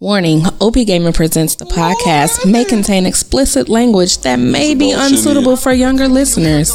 [0.00, 5.72] Warning OP Gaming Presents the podcast may contain explicit language that may be unsuitable for
[5.72, 6.70] younger listeners.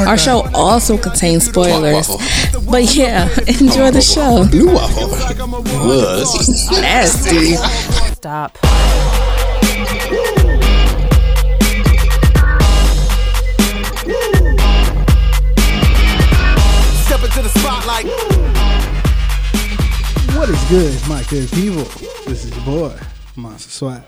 [0.00, 2.08] Our show also contains spoilers.
[2.68, 4.44] But yeah, enjoy the show.
[4.50, 5.08] Blue waffle
[5.86, 7.54] was Nasty.
[8.14, 8.58] Stop.
[17.04, 18.06] Step into the spotlight.
[20.36, 22.03] What is good, my good people?
[22.64, 23.00] This is your boy,
[23.36, 24.02] Monster Swag.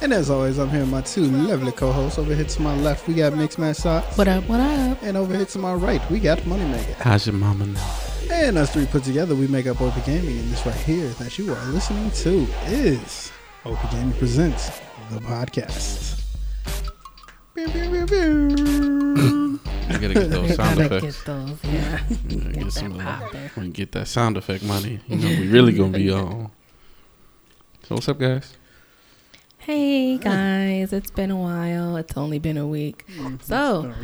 [0.00, 2.18] And as always, I'm here with my two lovely co-hosts.
[2.18, 4.16] Over here to my left, we got Mix Match Socks.
[4.16, 5.02] What up, what up?
[5.02, 6.94] And over here to my right, we got Moneymaker.
[6.94, 7.94] How's your mama now?
[8.30, 10.38] And us three put together, we make up OP Gaming.
[10.38, 13.32] And this right here that you are listening to is
[13.64, 16.22] OP Gaming Presents, the podcast.
[17.54, 19.60] Pew, pew, pew, pew.
[19.88, 21.22] I gotta get those sound Gotta effects.
[21.22, 21.98] get those, yeah.
[21.98, 23.56] Gotta Get Get some that of that.
[23.56, 26.50] When you get that sound effect money, you know we really gonna be on.
[27.86, 28.56] So what's up, guys?
[29.58, 31.94] Hey guys, it's been a while.
[31.96, 33.06] It's only been a week.
[33.42, 33.94] So,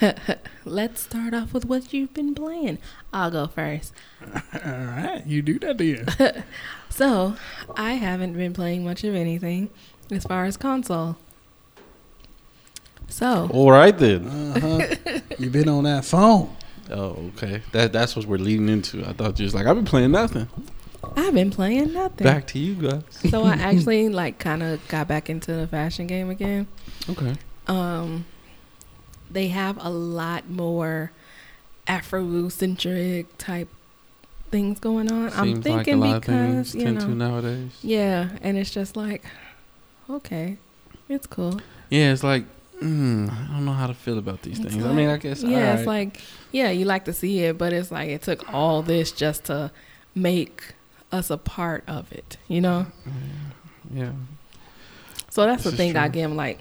[0.64, 2.78] let's start off with what you've been playing.
[3.12, 3.94] I'll go first.
[4.34, 6.06] All right, you do that, do you?
[6.88, 7.36] So,
[7.76, 9.70] I haven't been playing much of anything
[10.10, 11.16] as far as console.
[13.06, 14.26] So, All right then.
[14.26, 15.20] Uh-huh.
[15.38, 16.56] you been on that phone.
[16.90, 17.62] Oh, okay.
[17.70, 19.04] That that's what we're leading into.
[19.06, 20.48] I thought you was like I've been playing nothing.
[21.16, 22.24] I've been playing nothing.
[22.24, 23.02] Back to you guys.
[23.30, 26.66] So I actually like kind of got back into the fashion game again.
[27.08, 27.34] Okay.
[27.66, 28.26] Um,
[29.30, 31.12] they have a lot more
[31.86, 33.68] Afrocentric type
[34.50, 35.32] things going on.
[35.32, 37.72] I'm Seems like a thinking lot because you tend to know, nowadays.
[37.82, 39.24] yeah, and it's just like,
[40.08, 40.58] okay,
[41.08, 41.60] it's cool.
[41.88, 42.44] Yeah, it's like
[42.82, 44.84] mm, I don't know how to feel about these It's things.
[44.84, 46.20] I mean, I guess yeah, it's like
[46.52, 49.70] yeah, you like to see it, but it's like it took all this just to
[50.14, 50.74] make
[51.12, 52.86] us a part of it, you know.
[53.92, 54.12] yeah.
[55.30, 56.14] So that's This the thing I true.
[56.14, 56.24] get.
[56.24, 56.60] I'm like,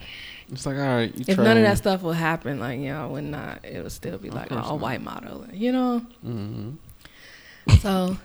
[0.52, 1.16] It's like all right.
[1.16, 3.91] You if none of that stuff will happen, like you know, would not it would
[3.91, 4.79] still be Of like all not.
[4.79, 6.06] white model, you know.
[6.25, 7.75] Mm-hmm.
[7.81, 8.18] So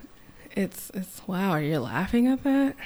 [0.53, 1.57] it's it's wow.
[1.57, 2.77] You're laughing at that?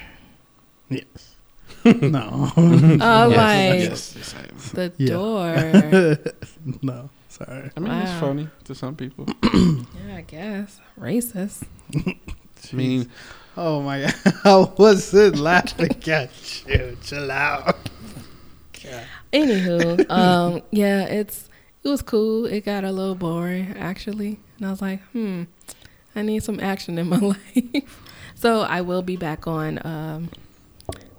[0.88, 1.34] Yes.
[1.84, 2.50] no.
[2.56, 4.56] Oh, Yes, like yes, yes, I am.
[4.74, 5.12] the Yeah.
[5.12, 6.78] door.
[6.82, 7.70] no, sorry.
[7.76, 9.26] I mean, it's funny to some people.
[9.52, 11.64] yeah, I guess racist.
[12.72, 13.10] I mean,
[13.60, 16.96] Oh my god, I wasn't laughing at you.
[17.02, 17.90] Chill out.
[19.32, 21.48] Anywho, um, yeah, it's
[21.82, 22.46] it was cool.
[22.46, 25.44] It got a little boring actually, and I was like, hmm,
[26.14, 27.18] I need some action in my
[27.54, 28.00] life.
[28.36, 30.30] so I will be back on um,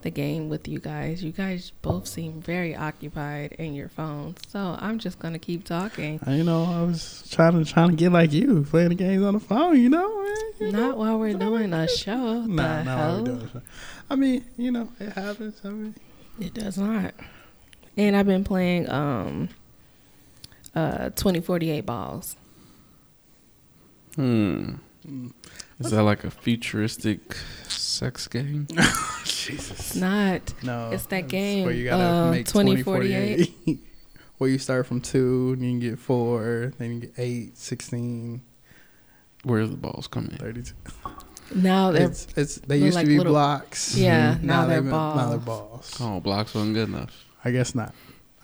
[0.01, 1.23] the game with you guys.
[1.23, 6.19] You guys both seem very occupied in your phones, so I'm just gonna keep talking.
[6.27, 9.33] You know, I was trying to trying to get like you, playing the games on
[9.33, 9.79] the phone.
[9.81, 10.25] You know.
[10.59, 12.41] You Not while we're doing a show.
[12.41, 13.17] Nah, the nah, hell?
[13.19, 13.61] we doing it.
[14.09, 15.61] I mean, you know, it happens.
[15.63, 15.95] I mean,
[16.39, 17.13] It does not.
[17.95, 19.49] And I've been playing um
[20.75, 22.35] uh 2048 balls.
[24.15, 24.75] hmm.
[25.79, 27.35] Is that like a futuristic
[27.67, 28.67] sex game?
[29.23, 29.71] Jesus.
[29.71, 30.53] It's not.
[30.63, 33.37] No, It's that it's game, where you gotta uh, make 2048.
[33.37, 33.79] 2048.
[34.39, 38.41] where you start from two, and you can get four, then you get eight, 16,
[39.43, 40.31] Where the balls coming?
[40.37, 40.73] 32.
[41.55, 43.95] Now they're It's, it's they they're used like to be little- blocks.
[43.97, 44.43] Yeah, Mhm.
[44.43, 45.91] now they're they- Now they're balls.
[45.95, 45.97] balls.
[46.01, 47.23] Oh, blocks wasn't good enough.
[47.43, 47.93] I guess not.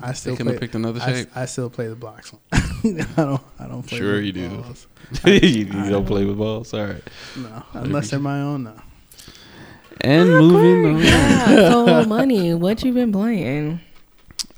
[0.01, 0.67] I They still couldn't have play.
[0.67, 1.29] picked another I, shape.
[1.35, 2.41] I still play the blocks one.
[2.53, 3.41] I don't.
[3.59, 3.97] I don't play.
[3.97, 4.49] Sure with you do.
[4.49, 4.87] balls.
[5.25, 6.73] you, you don't play with balls.
[6.73, 7.03] All right.
[7.37, 8.63] No, unless they're my own.
[8.63, 8.73] No.
[10.01, 11.03] And moving on.
[11.03, 11.45] yeah.
[11.71, 13.79] So money, what you been playing?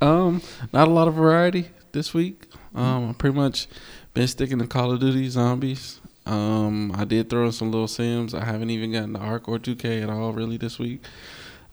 [0.02, 0.42] Um,
[0.74, 2.48] not a lot of variety this week.
[2.76, 3.68] Um, I pretty much
[4.14, 6.00] been sticking to Call of Duty Zombies.
[6.26, 8.34] Um, I did throw in some little Sims.
[8.34, 11.02] I haven't even gotten to Ark or 2K at all really this week.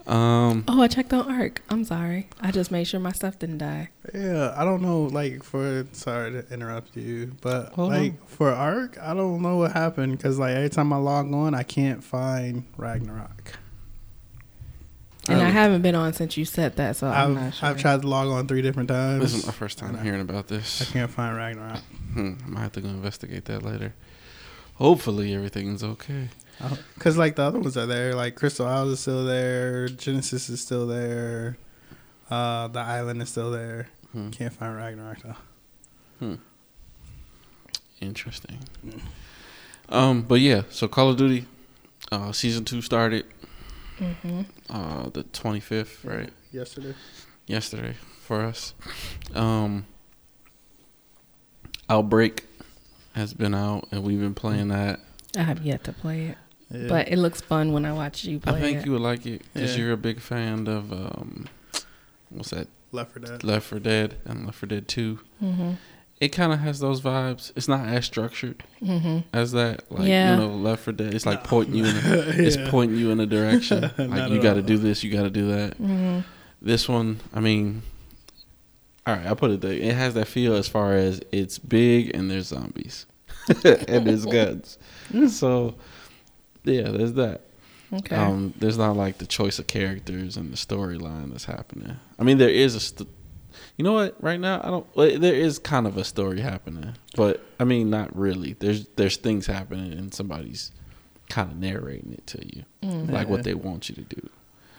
[0.07, 1.63] Um, Oh, I checked on Ark.
[1.71, 2.29] I'm sorry.
[2.41, 3.89] I just made sure my stuff didn't die.
[4.15, 5.05] Yeah, I don't know.
[5.05, 9.73] Like for sorry to interrupt you, but Hold like for Ark, I don't know what
[9.73, 13.59] happened because like every time I log on, I can't find Ragnarok.
[15.27, 17.69] And I Um, haven't been on since you said that, so I'm I've not sure.
[17.71, 19.23] I've tried to log on three different times.
[19.23, 20.83] this is my first time hearing about this.
[20.83, 21.79] I can't find Ragnarok.
[22.13, 23.95] Hmm, I might have to go investigate that later.
[24.75, 26.29] Hopefully everything's okay.
[26.95, 30.61] Because like the other ones are there, like Crystal Isles is still there, Genesis is
[30.61, 31.59] still there,
[32.31, 33.89] uh, the island is still there.
[34.13, 34.31] Hmm.
[34.31, 35.37] Can't find Ragnarok though.
[36.21, 36.35] Hmm.
[38.01, 38.59] Interesting.
[39.89, 41.47] Um, but yeah, so Call of Duty,
[42.13, 43.27] uh, season two started
[43.99, 46.31] hmm uh the twenty fifth, right?
[46.53, 46.95] Yesterday.
[47.47, 48.75] Yesterday for us.
[49.35, 49.87] Um,
[51.89, 52.45] Outbreak
[53.15, 55.01] has been out, and we've been playing that.
[55.37, 56.39] I have yet to play it.
[56.75, 56.89] Yeah.
[56.89, 58.55] but it looks fun when I watch you play.
[58.55, 58.87] I think it.
[58.87, 59.85] you would like it because Yeah.
[59.85, 61.47] you're a big fan of um,
[62.31, 62.69] what's that?
[62.93, 63.45] Left for Dead.
[63.45, 65.21] Left for Dead and Left for Dead Two.
[65.43, 65.73] Mm-hmm.
[66.21, 67.51] It kind of has those vibes.
[67.57, 69.19] It's not as structured Mm-hmm.
[69.33, 69.91] as that.
[69.91, 70.35] Like Yeah.
[70.35, 71.13] you know, Left for Dead.
[71.13, 71.97] It's like pointing you in.
[71.97, 72.01] A,
[72.47, 73.91] It's pointing you in a direction.
[73.99, 75.03] Like you got to do this.
[75.03, 75.73] You got to do that.
[75.73, 76.21] Mm-hmm.
[76.63, 77.83] This one, I mean,
[79.07, 79.73] all right, I put it there.
[79.73, 83.05] It has that feel as far as it's big and there's zombies
[83.65, 84.79] and there's guns.
[85.29, 85.75] So,
[86.65, 87.43] yeah, there's that.
[87.93, 88.17] Okay.
[88.17, 91.97] Um, there's not like the choice of characters and the storyline that's happening.
[92.19, 93.09] I mean, there is a, st-
[93.77, 94.17] you know what?
[94.23, 94.87] Right now, I don't.
[94.97, 98.55] Well, there is kind of a story happening, but I mean, not really.
[98.59, 100.73] There's there's things happening and somebody's
[101.29, 103.11] kind of narrating it to you, Mm.
[103.11, 103.31] like Yeah.
[103.33, 104.29] what they want you to do.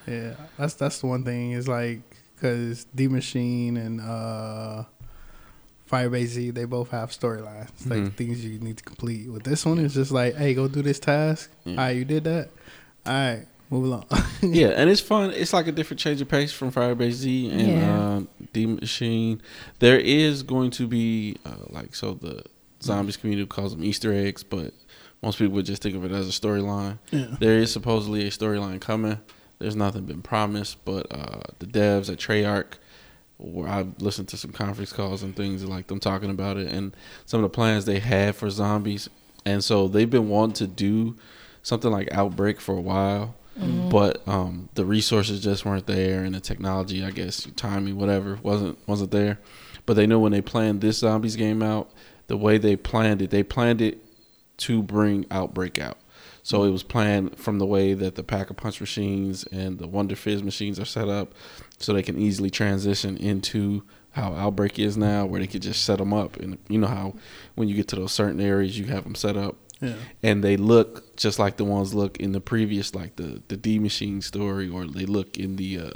[0.08, 2.02] Yeah, that's that's the one thing is like
[2.36, 4.84] because Die Maschine and uh,
[5.90, 8.14] Firebase Z they both have storylines, like Mhm.
[8.16, 9.30] things you need to complete.
[9.32, 11.50] With this one, it's just like, hey, go do this task.
[11.64, 11.72] Yeah.
[11.74, 12.50] All right, you did that.
[13.06, 14.06] All right, move along.
[14.42, 15.32] yeah, and it's fun.
[15.32, 18.00] It's like a different change of pace from Firebase Z and Yeah.
[18.00, 18.20] uh,
[18.54, 19.40] Die Maschine.
[19.80, 22.44] There is going to be uh, like so the
[22.82, 24.74] zombies community calls them Easter eggs, but
[25.22, 26.98] most people would just think of it as a storyline.
[27.12, 27.36] yeah.
[27.40, 29.20] There is supposedly a storyline coming.
[29.60, 32.76] There's nothing been promised, but uh, the devs at Treyarch, where
[33.40, 36.96] I've listened to some conference calls and things like them talking about it and
[37.26, 39.10] some of the plans they had for zombies,
[39.46, 41.16] and so they've been wanting to do
[41.64, 43.36] something like Outbreak for a while,
[43.90, 48.78] but um, the resources just weren't there, and the technology, I guess, timing, whatever, wasn't
[48.88, 49.40] wasn't there.
[49.86, 51.92] But they know when they planned this zombies game out,
[52.28, 54.00] the way they planned it, they planned it
[54.58, 55.98] to bring Outbreak out.
[56.44, 59.88] So it was planned from the way that the Pack a Punch machines and the
[59.88, 61.34] Wonder Fizz machines are set up,
[61.80, 65.98] so they can easily transition into how Outbreak is now, where they could just set
[65.98, 66.38] them up.
[66.38, 67.16] And you know how
[67.56, 69.96] when you get to those certain areas, you have them set up, Yeah.
[70.24, 73.78] and they look just like the ones look in the previous, like the the Die
[73.80, 75.90] Maschine story, or they look in the uh,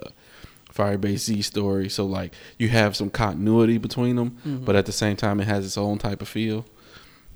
[0.73, 1.89] Firebase Z story.
[1.89, 4.65] So like you have some continuity between them, Mm-hmm.
[4.65, 6.65] but at the same time, it has its own type of feel.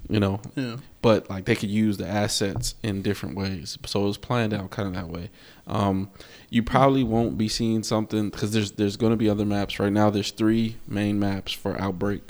[0.10, 0.78] You know, Yeah.
[1.02, 3.78] but like they could use the assets in different ways.
[3.86, 5.30] So it was planned out kind of that way.
[5.66, 6.10] Um,
[6.50, 9.80] you probably won't be seeing something because there's there's going to be other maps.
[9.80, 12.22] Right now, there's three main maps for Outbreak.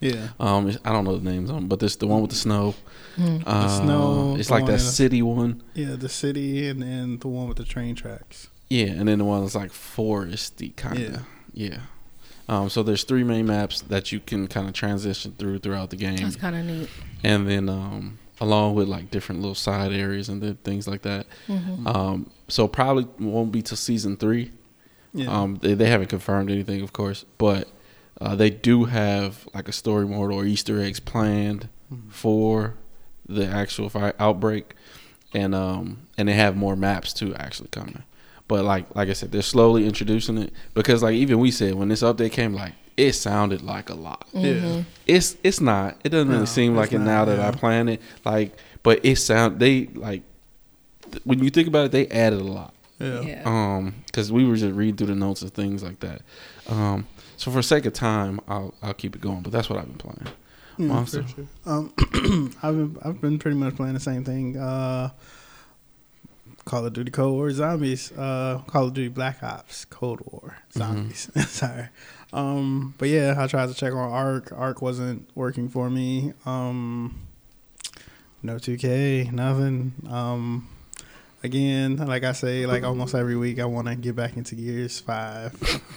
[0.00, 0.28] Yeah.
[0.40, 2.74] Um, I don't know the names of them, but there's the one with the snow.
[3.16, 3.42] Mm.
[3.46, 5.62] Uh, snow, It's the like that in the- city one.
[5.74, 5.96] Yeah.
[5.96, 8.48] The city and then the one with the train tracks.
[8.70, 11.22] Yeah, and then the one that's like foresty kind of.
[11.52, 11.80] Yeah.
[12.48, 15.96] Um, so there's three main maps that you can kind of transition through throughout the
[15.96, 16.16] game.
[16.16, 16.88] That's kind of neat.
[17.22, 21.26] and then um, along with like different little side areas and then things like that.
[21.48, 21.86] Mm-hmm.
[21.86, 24.52] Um, so probably won't be till season three.
[25.12, 25.26] Yeah.
[25.28, 27.68] Um, they, they haven't confirmed anything, of course, but
[28.20, 32.10] uh, they do have like a story mode or Easter eggs planned Mhm.
[32.10, 32.74] for
[33.26, 34.74] the actual fire outbreak,
[35.32, 38.02] and um, and they have more maps too actually coming.
[38.48, 41.88] But like like I said, they're slowly introducing it because like even we said when
[41.88, 44.82] this update came, like it sounded like a lot yeah.
[45.06, 45.96] it's it's not.
[46.04, 47.48] It doesn't really seem like it not, now that yeah.
[47.48, 48.00] I plan it.
[48.24, 50.22] Like, but it sound they like
[51.10, 52.74] th- when you think about it, they added a lot.
[52.98, 53.20] Yeah.
[53.20, 53.42] Yeah.
[53.44, 56.22] Um, because we were just reading through the notes and things like that.
[56.68, 57.06] Um,
[57.36, 59.42] so for sake of time, I'll I'll keep it going.
[59.42, 60.34] But that's what I've been playing.
[60.78, 61.24] Yeah, Monster.
[61.26, 61.46] sure.
[61.66, 61.92] Um,
[62.62, 64.56] I've been I've been pretty much playing the same thing.
[64.56, 65.10] Uh,
[66.68, 68.12] Call of Duty Cold War Zombies.
[68.12, 71.30] Uh, Call of Duty Black Ops Cold War Zombies.
[71.48, 71.88] Sorry.
[72.30, 74.52] Um, but yeah, I tried to check on Ark.
[74.54, 76.34] Ark wasn't working for me.
[76.44, 77.20] Um,
[78.42, 79.92] no 2K, nothing.
[80.10, 80.68] Um,
[81.42, 85.00] again, like I say, like almost every week, I want to get back into Gears
[85.00, 85.54] Five.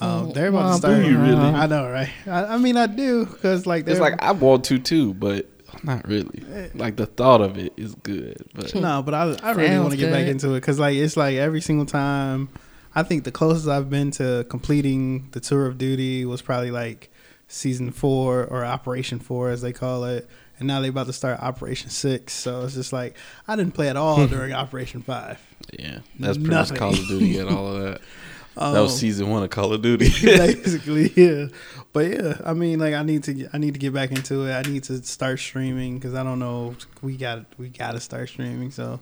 [0.00, 1.02] Um, they're about wow, to start.
[1.02, 1.34] do you really?
[1.34, 2.08] I know, right?
[2.24, 5.48] I, I mean, I do because like It's they're- like I want to too, but
[5.82, 6.42] not really.
[6.74, 9.96] Like the thought of it is good, but No, but I, I really want to
[9.96, 12.48] get back into it because like it's like every single time.
[12.94, 17.10] I think the closest I've been to completing the tour of duty was probably like
[17.46, 21.38] season four or Operation Four as they call it, and now they're about to start
[21.40, 22.32] Operation Six.
[22.32, 23.14] So it's just like
[23.46, 25.38] I didn't play at all during Operation Five.
[25.78, 26.72] yeah, that's pretty Nothing.
[26.74, 28.00] much Call of Duty and all of that.
[28.58, 30.08] Um, that was season one of Call of Duty.
[30.22, 31.46] basically yeah
[31.92, 34.52] but yeah i mean like i need to i need to get back into it
[34.52, 38.28] i need to start streaming because i don't know we got we got to start
[38.28, 39.00] streaming so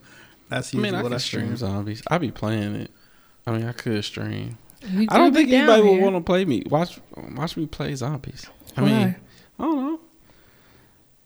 [0.48, 2.02] that's I usually mean, I what i stream stream zombies.
[2.08, 2.90] I be playing it.
[3.46, 4.58] I mean, I could stream.
[4.88, 6.62] You I don't think be down anybody would want to play me.
[6.68, 7.00] Watch,
[7.34, 8.46] watch me play zombies.
[8.76, 8.88] I Why?
[8.88, 9.16] mean,
[9.58, 10.00] I don't know.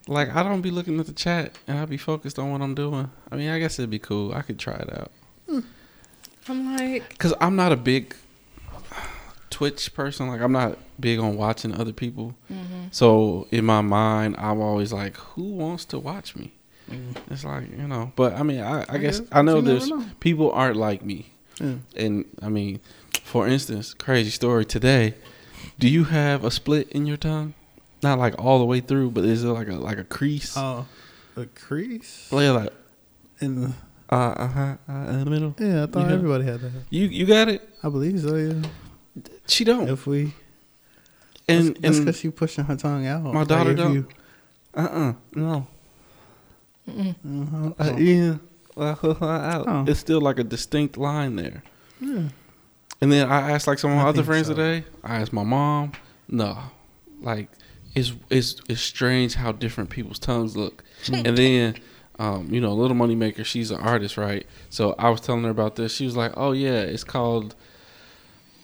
[0.06, 2.74] Like I don't be looking at the chat, and I be focused on what I'm
[2.74, 3.10] doing.
[3.30, 4.32] I mean, I guess it'd be cool.
[4.32, 5.12] I could try it out.
[6.48, 8.14] I'm like, Cause I'm not a big
[9.50, 10.28] Twitch person.
[10.28, 12.34] Like I'm not big on watching other people.
[12.50, 12.86] mm-hmm.
[12.92, 16.52] So in my mind, I'm always like, who wants to watch me?
[17.30, 19.88] It's like you know, but I mean, I, I, I guess guess I know there's
[19.88, 20.04] know.
[20.18, 21.30] people aren't like me,
[21.60, 21.74] Yeah.
[21.96, 22.80] and I mean,
[23.22, 25.14] for instance, crazy story today.
[25.78, 27.54] Do you have a split in your tongue?
[28.02, 30.54] Not like all the way through, but is it like a like a crease?
[30.56, 30.86] Oh,
[31.36, 32.72] a crease like like
[33.40, 33.72] in the
[34.10, 35.54] uh, uh, uh, in the middle.
[35.58, 35.84] yeah.
[35.84, 36.14] I thought Yeah.
[36.14, 36.72] everybody had that.
[36.90, 37.68] You you got it.
[37.82, 38.34] I believe so.
[38.36, 38.62] Yeah.
[39.46, 39.88] She don't.
[39.88, 40.34] If we
[41.48, 43.22] and that's, that's and because she pushing her tongue out.
[43.24, 43.94] My daughter if don't.
[43.94, 44.08] you-
[44.74, 45.66] uh uh no.
[46.88, 47.72] uh-huh.
[47.78, 48.34] Uh, yeah.
[48.76, 49.64] Well, out.
[49.68, 49.84] Oh.
[49.86, 51.62] It's still like a distinct line there.
[52.00, 52.28] Yeah.
[53.02, 54.54] And then I asked like some of my I other friends so.
[54.54, 54.84] today.
[55.02, 55.92] I asked my mom.
[56.28, 56.56] No,
[57.20, 57.48] like
[57.94, 60.84] it's it's it's strange how different people's tongues look.
[61.12, 61.76] and then,
[62.20, 63.42] um, you know, a Little Money Maker.
[63.44, 64.46] She's an artist, right?
[64.68, 65.94] So I was telling her about this.
[65.94, 67.54] She was like, "Oh yeah, it's called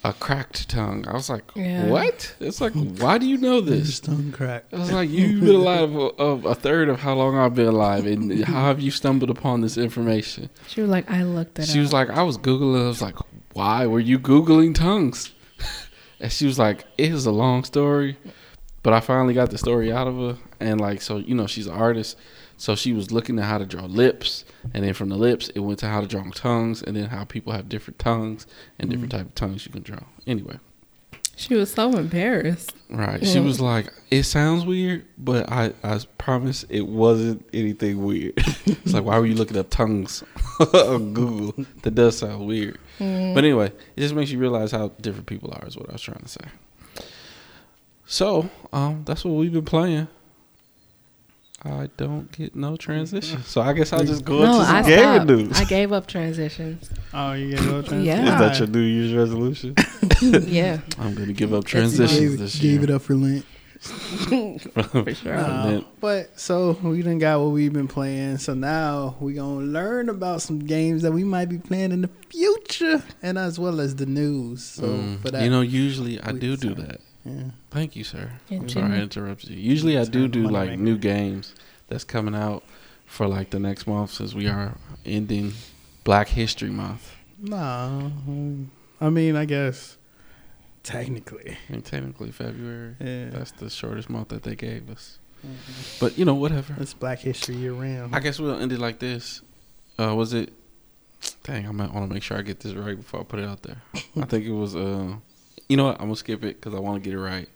[0.05, 1.87] a cracked tongue." I was like, Yeah.
[1.87, 4.01] "What?" It's like, why do you know His this?
[4.01, 4.65] tongue crack.
[4.73, 8.07] I was like, "You've been alive of a third of how long I've been alive,
[8.07, 11.79] and how have you stumbled upon this information?" She was like, I looked it She
[11.79, 11.83] up.
[11.85, 12.85] was like, I was googling.
[12.85, 13.17] I was like,
[13.55, 15.33] why were you googling tongues?
[16.21, 18.19] and she was like, it is a long story,
[18.83, 20.37] but I finally got the story out of her.
[20.61, 22.19] And like, so you know, she's an artist,
[22.57, 24.45] so she was looking at how to draw lips,
[24.75, 27.25] and then from the lips, it went to how to draw tongues, and then how
[27.25, 28.47] people have different tongues
[28.79, 30.01] and different type of tongues you can draw.
[30.27, 30.59] Anyway,
[31.37, 32.75] she was so embarrassed.
[32.89, 33.25] right?
[33.27, 38.33] She was like, it sounds weird, but I I promise it wasn't anything weird.
[38.67, 40.25] it's like, why were you looking up tongues
[40.61, 41.67] on Google?
[41.83, 42.79] That does sound weird.
[42.99, 45.67] But anyway, it just makes you realize how different people are.
[45.67, 46.41] Is what I was trying to say.
[48.07, 50.09] So, um, that's what we've been playing.
[51.69, 54.83] I don't get no transition, so I guess I'll just go No, into some I
[54.83, 55.61] gaming news.
[55.61, 56.91] I gave up transitions.
[57.13, 58.05] Oh, you get no transition.
[58.05, 58.33] Yeah.
[58.35, 59.75] Is that your New Year's resolution?
[60.47, 63.45] yeah, I'm going to give up transitions Gave, this gave it up for Lent.
[63.81, 65.35] for sure.
[65.37, 68.39] Uh, but so we done got what we've been playing.
[68.39, 72.11] So now we gonna learn about some games that we might be playing in the
[72.31, 74.65] future, and as well as the news.
[74.65, 76.89] So Mm, for that, you know, usually I we do do decide.
[76.91, 77.01] that.
[77.27, 77.51] Yeah.
[77.71, 78.31] Thank you, sir.
[78.49, 79.57] Yeah, I'm sorry I interrupted you.
[79.59, 80.83] Usually I do do like maker.
[80.83, 81.55] new games
[81.89, 82.63] that's coming out
[83.07, 85.53] for like the next month since we are ending
[86.05, 87.13] Black History Month.
[87.39, 89.97] Nah, um, I mean, I guess
[90.83, 92.95] technically, And technically February.
[93.01, 95.19] yeah, That's the shortest month that they gave us.
[95.47, 96.01] Mhm.
[96.01, 96.75] But you know, whatever.
[96.81, 98.15] it's Black History year round.
[98.15, 99.43] I guess we'll end it like this.
[99.99, 100.53] Uh was it
[101.45, 103.49] dang, I might want to make sure I get this right before I put it
[103.49, 103.83] out there.
[104.17, 105.17] I think it was uh
[105.69, 107.49] you know what, I'm gonna skip it because I want to get it right.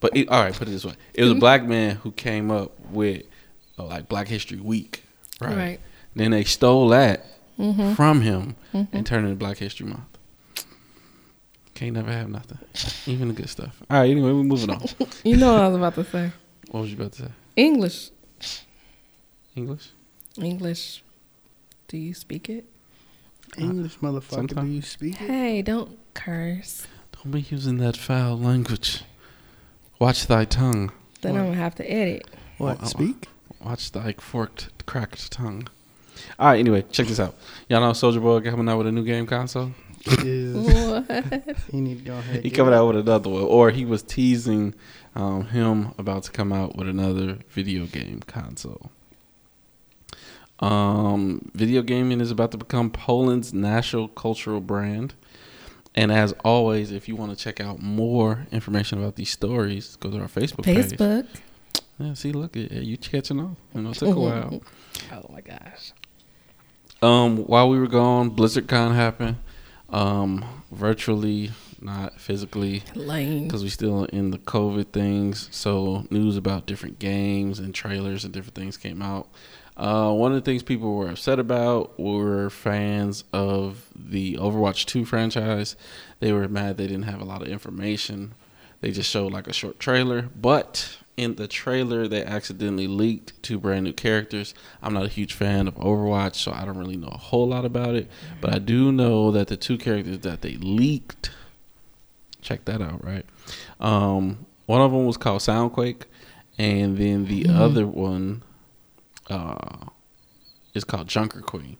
[0.00, 2.50] But it, all right, put it this way: it was a black man who came
[2.50, 3.22] up with
[3.78, 5.04] uh, like Black History Week,
[5.40, 5.56] right?
[5.56, 5.80] Right.
[6.14, 7.24] Then they stole that
[7.58, 7.94] Mm-hmm.
[7.94, 8.96] from him Mm-hmm.
[8.96, 10.04] and turned it into Black History Month.
[11.74, 12.58] Can't never have nothing,
[13.06, 13.80] even the good stuff.
[13.90, 14.80] All right, anyway, we're moving on.
[15.24, 16.32] You know what I was about to say.
[16.70, 17.28] What was you about to say?
[17.56, 18.10] English.
[19.56, 19.90] English?
[20.40, 21.02] English.
[21.88, 22.64] Do you speak it?
[23.56, 24.66] English motherfucker, Sometime.
[24.66, 25.26] do you speak it?
[25.26, 26.86] Hey, don't curse.
[27.22, 29.02] Don't be using that foul language.
[29.98, 30.92] Watch thy tongue.
[31.20, 31.40] Then What?
[31.40, 32.28] I'm gonna have to edit.
[32.58, 33.28] What oh, speak?
[33.60, 35.66] Watch thy forked, cracked tongue.
[36.38, 37.34] All right, anyway, check this out.
[37.68, 39.72] Y'all know Soulja Boy coming out with a new game console?
[40.06, 40.54] Is
[41.08, 41.56] What?
[41.72, 42.44] he need to go ahead?
[42.44, 42.76] He coming it.
[42.76, 44.74] out with another one, or he was teasing
[45.16, 48.90] um, him about to come out with another video game console.
[50.60, 55.14] Um, video gaming is about to become Poland's national cultural brand.
[55.94, 60.10] And as always, if you want to check out more information about these stories, go
[60.10, 60.86] to our Facebook, page.
[60.86, 61.26] Facebook.
[61.98, 63.56] Yeah, see, look, at you catching on.
[63.74, 64.62] You know, it took a while.
[65.12, 65.92] Oh my gosh.
[67.02, 69.36] Um, while we were gone, BlizzardCon happened.
[69.90, 72.82] Um, virtually, not physically.
[72.94, 73.44] Lame.
[73.44, 75.48] because we still in the COVID things.
[75.50, 79.28] So news about different games and trailers and different things came out.
[79.78, 85.04] Uh, one of the things people were upset about were fans of the Overwatch 2
[85.04, 85.76] franchise.
[86.18, 88.34] They were mad they didn't have a lot of information.
[88.80, 93.58] They just showed like a short trailer, but in the trailer they accidentally leaked two
[93.58, 94.52] brand new characters.
[94.82, 97.64] I'm not a huge fan of Overwatch, so I don't really know a whole lot
[97.64, 98.08] about it,
[98.40, 101.30] but I do know that the two characters that they leaked
[102.40, 103.26] check that out, right?
[103.80, 106.02] Um, one of them was called Soundquake,
[106.56, 108.42] and then the other one
[109.28, 109.86] uh,
[110.74, 111.76] is called Junker Queen,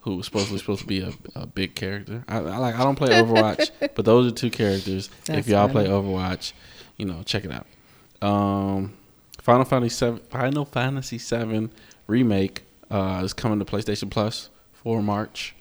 [0.00, 2.24] who was supposedly supposed to be a, a big character.
[2.28, 5.10] I, I like I don't play Overwatch, but those are two characters.
[5.28, 5.86] if y'all funny.
[5.86, 6.52] play Overwatch,
[6.96, 7.66] you know, check it out.
[8.26, 8.94] Um,
[9.40, 11.72] Final Fantasy seven, Final Fantasy seven
[12.06, 15.54] remake uh, is coming to PlayStation Plus for March.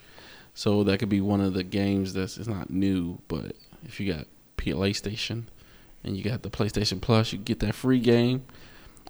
[0.54, 4.14] So that could be one of the games that's it's not new, but if you
[4.14, 5.44] got PlayStation
[6.04, 8.44] and you got the PlayStation Plus, you get that free game.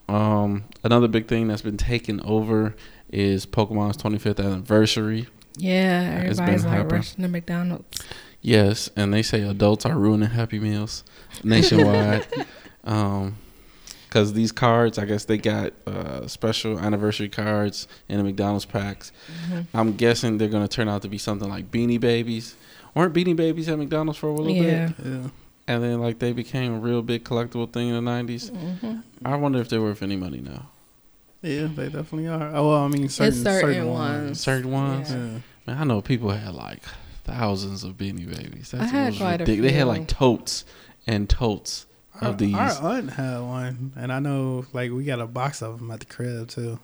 [0.10, 2.76] Um, another big thing that's been taken over
[3.12, 5.28] is Pokemon's 25th anniversary.
[5.58, 6.96] Yeah, everybody's like happening.
[6.96, 8.02] rushing to McDonald's.
[8.42, 11.04] Yes, and they say adults are ruining Happy Meals
[11.44, 12.26] nationwide.
[12.84, 13.38] um,
[14.08, 19.12] because these cards, I guess they got uh, special anniversary cards in the McDonald's packs.
[19.52, 19.78] Mm-hmm.
[19.78, 22.56] I'm guessing they're gonna turn out to be something like Beanie Babies.
[22.96, 24.88] Weren't Beanie Babies at McDonald's for a little Yeah.
[24.88, 25.06] bit?
[25.06, 25.28] Yeah.
[25.70, 28.50] And then like they became a real big collectible thing in the '90s.
[28.50, 30.70] hmm I wonder if they're worth any money now.
[31.42, 32.50] Yeah, they definitely are.
[32.56, 34.24] Oh, well, I mean, certain, certain certain, ones.
[34.26, 34.40] ones.
[34.42, 35.12] Certain ones.
[35.12, 35.18] Yeah.
[35.18, 35.40] Yeah.
[35.68, 36.82] Man, I know people had like
[37.24, 38.72] thousands of Beanie Babies.
[38.72, 40.66] That's I had was quite a ridic- They had like totes
[41.08, 41.86] and totes
[42.20, 42.56] Our, of these.
[42.56, 46.00] our aunt had one, and I know, like, we got a box of them at
[46.02, 46.80] the crib too.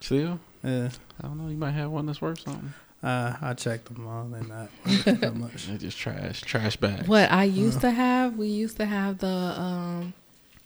[0.00, 0.90] Still, Yeah,
[1.20, 1.48] I don't know.
[1.48, 2.74] You might have one that's worth something.
[3.06, 4.24] Uh, I checked them all.
[4.24, 4.68] They're not
[5.20, 5.66] that much.
[5.66, 7.06] They're just trash, trash bags.
[7.08, 10.12] What I used to have, we used to have the um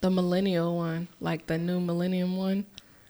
[0.01, 2.65] the millennial one, like the new millennium one.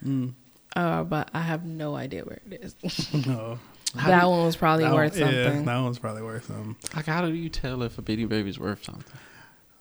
[0.05, 0.35] Mm.
[0.75, 3.07] Uh, but I have no idea where it is.
[3.27, 3.59] No,
[4.07, 5.65] that one was probably worth one- Yeah, something.
[5.65, 6.77] that one's probably worth something.
[6.95, 9.19] Like, how do you tell if a Beanie Baby's worth something?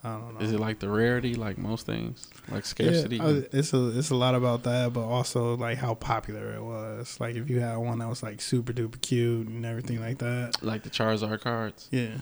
[0.03, 0.39] I don't know.
[0.39, 3.17] Is it like the rarity, like most things, like scarcity?
[3.17, 6.63] Yeah, uh, it's a it's a lot about that, but also like how popular it
[6.63, 7.19] was.
[7.19, 10.55] Like if you had one that was like super duper cute and everything like that.
[10.61, 11.89] like the Charizard cards?
[11.91, 12.19] Yeah,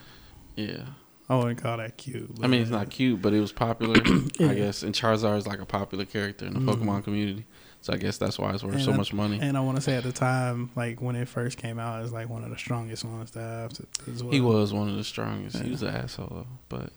[0.56, 0.82] Yeah.
[1.30, 2.30] I wouldn't call that cute.
[2.42, 4.00] I mean, it's not cute, but it was popular,
[4.40, 4.48] Yeah.
[4.50, 4.82] I guess.
[4.82, 6.74] And Charizard is like a popular character in the Mhm.
[6.82, 7.44] Pokemon community,
[7.82, 9.38] so I guess that's why it's worth And so I- much money.
[9.40, 12.02] And I want to say at the time, like when it first came out, it
[12.02, 14.32] was like one of the strongest ones to have to, as well.
[14.32, 15.58] He was one of the strongest.
[15.58, 16.46] He was an asshole, though.
[16.70, 16.92] But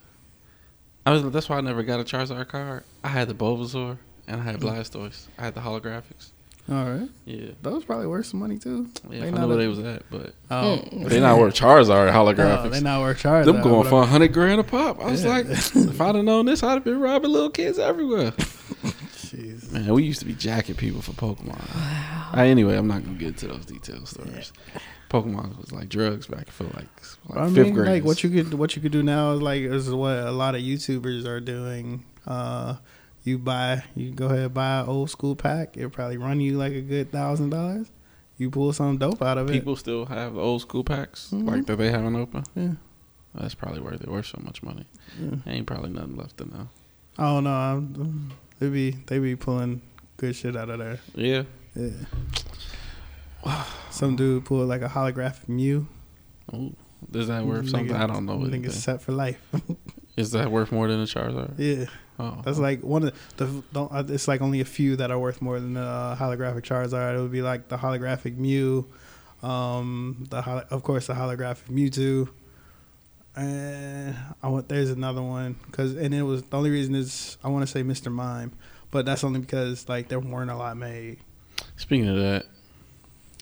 [1.06, 1.30] I was.
[1.32, 2.84] That's why I never got a Charizard card.
[3.04, 4.62] I had the Bulbasaur and I had Mm.
[4.64, 5.26] Blastoise.
[5.40, 6.32] I had the holographics.
[6.70, 8.88] All right, Yeah, those probably worth some money too.
[9.10, 9.22] yeah.
[9.22, 11.10] They I not know where they was at, but Oh, Mm.
[11.10, 12.72] they not worth Charizard Oh, holographics.
[12.72, 13.46] they not worth Charizard.
[13.46, 15.00] Them going for I- a hundred grand a pop.
[15.04, 15.32] I was Yeah.
[15.32, 18.32] like, if I'd have known this, I'd have been robbing little kids everywhere.
[19.18, 19.72] Jeez.
[19.72, 21.60] Man, we used to be jacking people for Pokemon.
[22.34, 24.54] Uh, anyway, I'm not gonna get into those details stories.
[25.10, 26.88] Pokemon was like drugs back for like,
[27.28, 27.88] like I fifth mean, grade.
[27.90, 30.56] like what you could what you could do now is like is what a lot
[30.56, 32.06] of YouTubers are doing.
[32.26, 32.76] Uh,
[33.24, 35.76] you buy, you go ahead and buy an old school pack.
[35.78, 37.92] It'll probably run you like a good thousand dollars.
[38.38, 39.54] You pull some dope out of it.
[39.54, 41.46] people still have old school packs Mhm.
[41.48, 42.48] like that they haven't opened.
[42.56, 42.74] Yeah.
[43.36, 44.10] That's probably worth it.
[44.10, 44.86] Worth so much money.
[45.20, 45.36] Yeah.
[45.46, 46.70] Ain't probably nothing left to know.
[47.18, 47.52] I don't know.
[47.54, 49.82] I'm, they be they be pulling
[50.18, 51.00] good shit out of there.
[51.16, 51.44] Yeah.
[51.76, 51.92] Yeah.
[53.90, 55.88] Some dude pulled like a holographic Mew.
[56.54, 56.76] Ooh.
[57.14, 57.96] Is that worth Nigga- something?
[57.96, 58.38] I don't know.
[58.38, 58.72] Nigga anything.
[58.72, 59.40] set for life.
[60.18, 61.54] Is that worth more than a Charizard?
[61.58, 61.86] yeah.
[62.20, 63.64] Oh, That's like one of the.
[63.74, 67.18] Don't, uh, it's like only a few that are worth more than the holographic Charizard.
[67.18, 68.88] It would be like the holographic Mew,
[69.42, 70.38] um, the
[70.70, 72.30] of course the holographic Mewtwo,
[73.36, 77.48] and I want there's another one because and it was the only reason is I
[77.48, 78.12] want to say Mr.
[78.12, 78.52] Mime,
[78.92, 81.18] but that's only because like there weren't a lot made.
[81.82, 82.46] Speaking of that,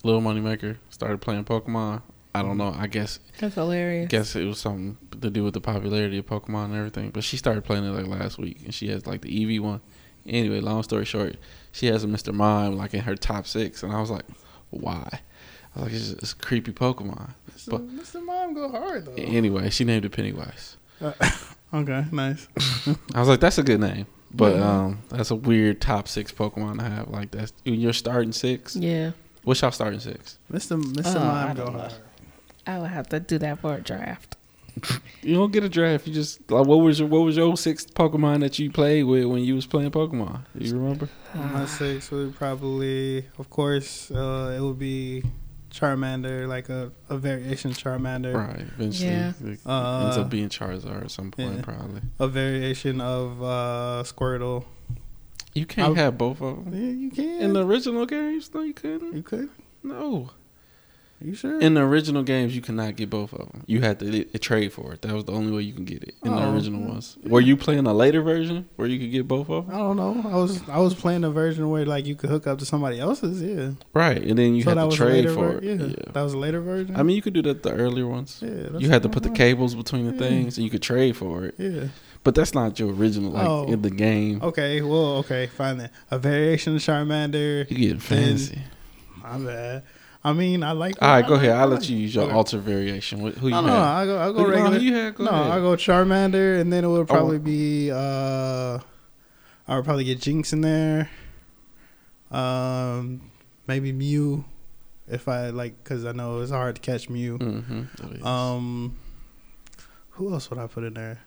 [0.02, 2.02] Little Moneymaker started playing Pokemon.
[2.34, 2.58] I don't mm-hmm.
[2.58, 2.74] know.
[2.74, 4.08] I guess That's hilarious.
[4.08, 7.10] guess it was something to do with the popularity of Pokemon and everything.
[7.10, 9.82] But she started playing it like last week, and she has like the Eevee one.
[10.26, 11.36] Anyway, long story short,
[11.74, 12.34] she has a Mr.
[12.34, 14.26] Mime like in her top six, and I was like,
[14.70, 15.20] why?
[15.76, 17.32] I was like, it's, it's a creepy Pokemon.
[17.52, 17.72] Mr.
[17.72, 18.24] But- Mr.
[18.24, 19.16] Mime go hard though.
[19.16, 20.78] Anyway, she named it Pennywise.
[21.72, 22.48] Okay, nice.
[23.14, 24.08] I was like, that's a good name.
[24.32, 24.70] But Yeah.
[24.86, 27.10] um, that's a weird top six Pokemon to have.
[27.10, 28.76] Like that's you're starting six.
[28.76, 29.12] Yeah,
[29.44, 30.38] What's y'all starting six?
[30.52, 30.82] Mr.
[30.82, 31.16] Mr.
[31.16, 31.80] Uh, I Mime go don't know.
[31.80, 31.94] hard.
[32.68, 34.36] I would have to do that for a draft.
[35.22, 36.08] You don't get a draft.
[36.08, 39.26] You just like what was your what was your six Pokemon that you played with
[39.26, 40.46] when you was playing Pokemon?
[40.58, 41.10] Do you remember?
[41.36, 45.24] My six would probably, of course, uh, it would be
[45.72, 48.62] Charmander, like a, a variation Charmander, Right.
[48.78, 49.34] Eventually, Yeah.
[49.44, 51.62] it Uh, ends up being Charizard at some point, yeah.
[51.62, 52.02] probably.
[52.20, 54.66] a variation of uh, Squirtle.
[55.54, 57.42] You can't I- have both of them Yeah, you can.
[57.42, 58.50] in the original games.
[58.54, 59.16] No, you couldn't.
[59.16, 59.50] you could.
[59.84, 60.32] No.
[61.22, 61.60] You sure?
[61.60, 63.64] In the original games, you cannot get both of them.
[63.68, 65.02] You had to trade for it.
[65.02, 66.54] That was the only way you can get it in the Oh.
[66.54, 67.18] original ones.
[67.24, 69.76] Were you playing a later version where you could get both of them?
[69.76, 70.22] I don't know.
[70.30, 73.00] I was I was playing a version where like you could hook up to somebody
[73.00, 73.42] else's.
[73.42, 73.72] Yeah.
[73.94, 75.64] Right, and then you so had to trade for ver- it.
[75.66, 76.12] Yeah, Yeah.
[76.14, 76.96] that was a later version.
[76.96, 78.40] I mean, you could do that the earlier ones.
[78.42, 80.20] yeah, You had to put the cables between the Yeah.
[80.30, 81.56] things, and you could trade for it.
[81.58, 81.88] Yeah.
[82.24, 83.66] But that's not your original, like Oh.
[83.68, 84.42] in the game.
[84.42, 84.82] Okay.
[84.82, 85.18] Well.
[85.18, 85.48] Okay.
[85.48, 85.90] Fine then.
[86.12, 87.70] A variation of Charmander.
[87.70, 88.60] You getting fancy.
[89.22, 89.84] My bad.
[90.24, 90.96] I mean, I like.
[91.02, 91.56] All right, I go like- ahead.
[91.56, 92.34] I I'll like- let you use your Okay.
[92.34, 93.20] alter variation.
[93.20, 93.74] Who you No, no.
[93.74, 94.20] I go.
[94.20, 94.78] I go Who- no, regular.
[94.80, 95.52] you had, go no, ahead.
[95.52, 97.06] I go Charmander, and then it would Oh.
[97.06, 97.90] probably be.
[97.92, 98.80] uh
[99.68, 101.10] I would probably get Jynx in there.
[102.32, 103.22] Um,
[103.68, 104.46] maybe Mew,
[105.08, 107.38] if I like, because I know it's hard to catch Mew.
[107.38, 108.26] Mm-hmm.
[108.26, 108.98] Um,
[110.12, 111.20] who else would I put in there?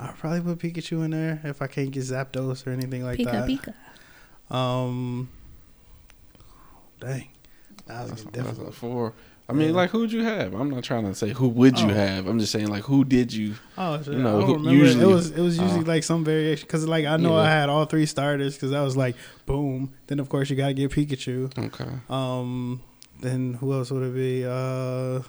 [0.00, 3.32] I'll probably put Pikachu in there if I can't get Zapdos or anything like Pika
[3.32, 3.48] that.
[3.48, 4.54] Pika.
[4.54, 5.28] Um,
[7.02, 7.28] dang,
[7.86, 8.66] that was That's, that's difficult.
[8.66, 9.12] like four.
[9.48, 9.74] I mean, Yeah.
[9.74, 10.54] like, who'd you have?
[10.54, 11.94] I'm not trying to say who would you Oh.
[11.94, 12.26] have.
[12.28, 13.56] I'm just saying, like, who did you?
[13.76, 14.14] Oh, shit.
[14.14, 14.70] You know, I don't who- remember.
[14.84, 17.42] usually- it was it was usually uh, like some variation because like I know Yeah.
[17.42, 19.92] I had all three starters because I was like boom.
[20.06, 21.50] Then of course you got to get Pikachu.
[21.58, 21.90] Okay.
[22.08, 22.80] Um,
[23.20, 24.44] then who else would it be?
[24.46, 25.20] Uh,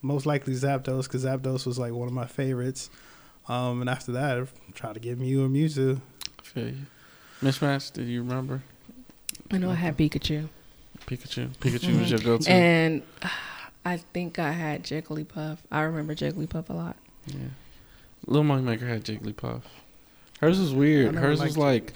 [0.00, 2.88] most likely Zapdos because Zapdos was like one of my favorites.
[3.48, 4.44] Um, and after that, I
[4.74, 6.00] try to get Mew or Mewtwo.
[6.44, 6.76] Feel you.
[7.42, 8.62] Mismatch, did you remember?
[9.50, 10.48] I know I had Pikachu.
[11.10, 11.48] Pikachu.
[11.56, 12.44] Pikachu was your go to.
[12.44, 12.52] Mm-hmm.
[12.52, 13.28] And uh,
[13.84, 15.58] I think I had Jigglypuff.
[15.70, 16.96] I remember Jigglypuff a lot.
[17.26, 17.36] Yeah.
[18.26, 19.62] Little Money Maker had Jigglypuff.
[20.40, 21.16] Hers was weird.
[21.16, 21.94] Hers was like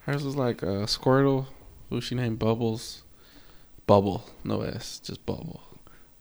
[0.00, 1.46] hers was like uh, Squirtle,
[1.90, 3.02] who she named Bubbles.
[3.86, 5.62] Bubble, no S, just Bubble.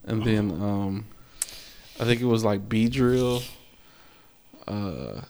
[0.04, 1.06] And then um
[2.00, 3.44] I think it was like Beedrill,
[4.68, 5.22] uh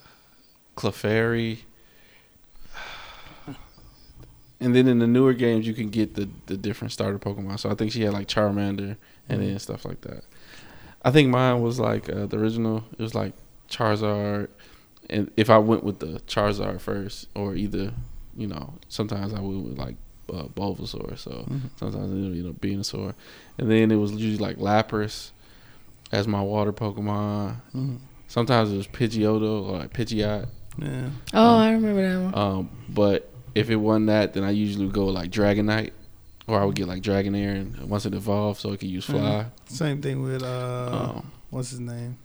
[0.75, 1.59] Clefairy.
[4.61, 7.59] And then in the newer games you can get the, the different starter Pokemon.
[7.59, 8.97] So I think she had like Charmander
[9.29, 10.23] and then stuff like that.
[11.03, 12.83] I think mine was like uh, the original.
[12.91, 13.33] It was like
[13.69, 14.49] Charizard,
[15.09, 17.93] and if I went with the Charizard first, or either,
[18.35, 19.95] you know, sometimes I would with like
[20.33, 21.17] uh, Bulbasaur.
[21.17, 23.13] So sometimes it would you know Venusaur,
[23.57, 25.31] and then it was usually like Lapras
[26.11, 27.55] as my water Pokemon.
[27.73, 27.99] Mhm.
[28.27, 30.47] Sometimes it was Pidgeotto or like Pidgeot.
[30.77, 31.09] Yeah.
[31.33, 32.35] Oh, I remember that one.
[32.35, 35.91] Um, but if it wasn't that, then I usually would go like Dragonite,
[36.47, 39.45] or I would get like Dragonair, and once it evolved, so it could use Fly.
[39.65, 42.17] Same thing with uh, Um, what's his name?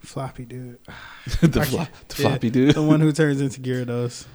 [0.00, 0.78] Floppy dude,
[1.42, 2.74] the, I flo- can't- the yeah, floppy dude.
[2.74, 4.26] the one who turns into Gyarados.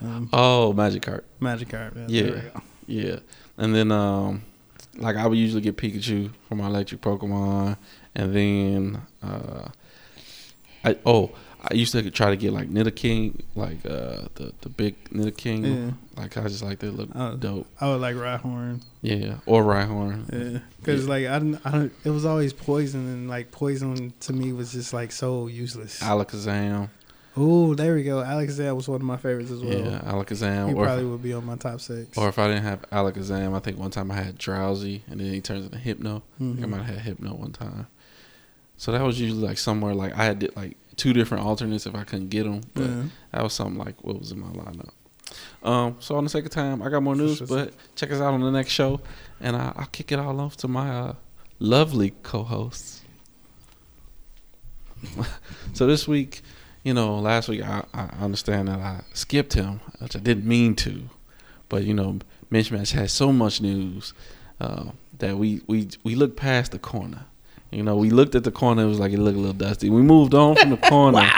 [0.00, 1.22] Um, Oh, Magikarp.
[1.40, 1.96] Magikarp.
[1.96, 2.04] Yeah.
[2.08, 2.22] Yeah.
[2.22, 2.62] there we go.
[2.86, 3.18] Yeah.
[3.58, 4.42] And then um
[4.96, 7.76] like I would usually get Pikachu for my electric Pokemon
[8.14, 9.68] and then uh
[10.84, 11.32] I oh,
[11.70, 15.64] I used to try to get like Nidoking, like uh the the big Nidoking.
[15.86, 15.92] Yeah.
[16.22, 17.36] Like I just like they look Oh.
[17.36, 17.66] dope.
[17.80, 18.82] I would like Rhyhorn.
[19.02, 19.36] Yeah.
[19.46, 20.30] Or Rhyhorn.
[20.32, 24.32] Yeah, because like I don't, I don't, it was always poison, and like poison to
[24.32, 26.00] me was just like so useless.
[26.00, 26.88] Alakazam.
[27.36, 28.20] Oh, there we go.
[28.22, 29.72] Alexander was one of my favorites as well.
[29.76, 30.68] Yeah, Alakazam.
[30.68, 32.16] he probably would be on my top six.
[32.16, 35.32] or if I didn't have Alakazam, I think one time I had Drowzee and then
[35.32, 36.22] he turns into Hypno.
[36.36, 36.68] I think I Mhm.
[36.68, 37.88] might have had Hypno one time.
[38.76, 42.04] So that was usually like somewhere like I had like two different alternates if I
[42.04, 43.02] couldn't get them, but Yeah.
[43.32, 44.90] that was something like what was in my lineup.
[45.62, 48.40] Um, so on the second time, I got more news, but check us out on
[48.40, 49.00] the next show,
[49.40, 51.14] and I, I'll kick it all off to my uh,
[51.58, 53.02] lovely co-hosts.
[55.72, 56.42] so this week,
[56.82, 60.74] you know, last week I, I understand that I skipped him, which I didn't mean
[60.76, 61.08] to,
[61.68, 62.18] but you know,
[62.50, 64.12] Mitch Match has so much news
[64.60, 67.26] uh, that we we we looked past the corner.
[67.74, 68.82] You know, we looked at the corner.
[68.84, 69.90] It was like it looked a little dusty.
[69.90, 71.18] We moved on from the corner.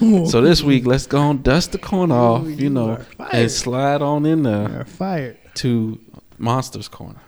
[0.00, 0.24] wow.
[0.26, 2.44] So this week, let's go and dust the corner off.
[2.44, 5.38] Ooh, You you know, and slide on in there fired.
[5.54, 5.98] to
[6.38, 7.20] Monsters Corner.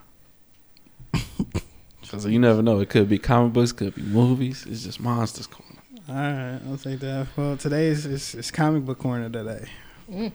[2.02, 2.78] Because you never know.
[2.80, 4.66] It could be comic books, could be movies.
[4.68, 5.80] It's just Monsters Corner.
[6.10, 7.26] All right, I'll take that.
[7.36, 9.64] Well, today is it's, it's comic book corner today.
[10.10, 10.30] Mm.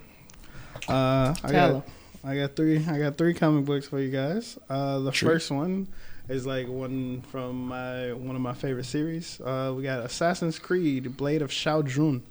[0.87, 1.87] Uh, I Tell got
[2.23, 4.57] I got three I got three comic books for you guys.
[4.67, 5.29] Uh, the True.
[5.29, 5.87] first one
[6.29, 9.39] is like one from my one of my favorite series.
[9.41, 12.23] Uh, we got Assassin's Creed: Blade of Shao Jun,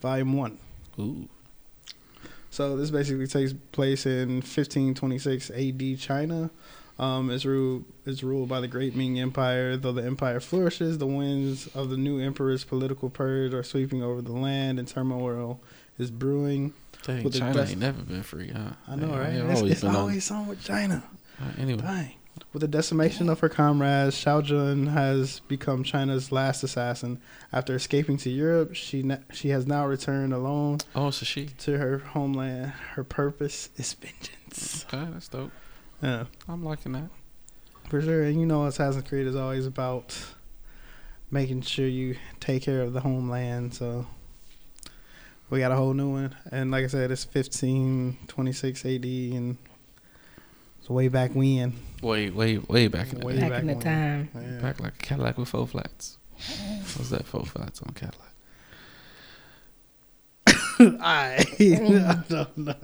[0.00, 0.58] Volume One.
[0.98, 1.28] Ooh.
[2.50, 6.50] So this basically takes place in 1526 AD China.
[7.00, 9.76] Um, it's ruled it's ruled by the Great Ming Empire.
[9.76, 14.22] Though the empire flourishes, the winds of the new emperor's political purge are sweeping over
[14.22, 15.60] the land, and turmoil
[15.98, 16.72] is brewing.
[17.02, 18.70] Dang, China best- ain't never been free, huh?
[18.88, 19.34] I know, right?
[19.34, 21.02] It's, always it's been on- something with China.
[21.58, 22.14] Anyway, Dang.
[22.54, 27.20] With the decimation of her comrades, Shao Jun has become China's last assassin.
[27.52, 31.46] After escaping to Europe, she she has now returned alone oh, so she.
[31.46, 32.66] to her homeland.
[32.92, 34.86] Her purpose is vengeance.
[34.86, 35.50] Okay, that's dope.
[36.00, 36.26] Yeah.
[36.48, 37.08] I'm liking that.
[37.88, 40.16] For sure, and you know, Assassin's Creed is always about
[41.32, 43.74] making sure you take care of the homeland.
[43.74, 44.06] So
[45.50, 49.04] we got a whole new one, and like I said, it's fifteen twenty six AD,
[49.04, 49.58] and
[50.84, 51.72] it's way back when.
[52.02, 53.40] Way, way, way back in the Way day.
[53.40, 53.82] Back, back in the when.
[53.82, 54.28] time.
[54.34, 54.58] Yeah.
[54.60, 56.18] Back like a Cadillac with four flats.
[56.94, 58.28] What's that four flats on Cadillac?
[61.00, 62.74] I, I don't know.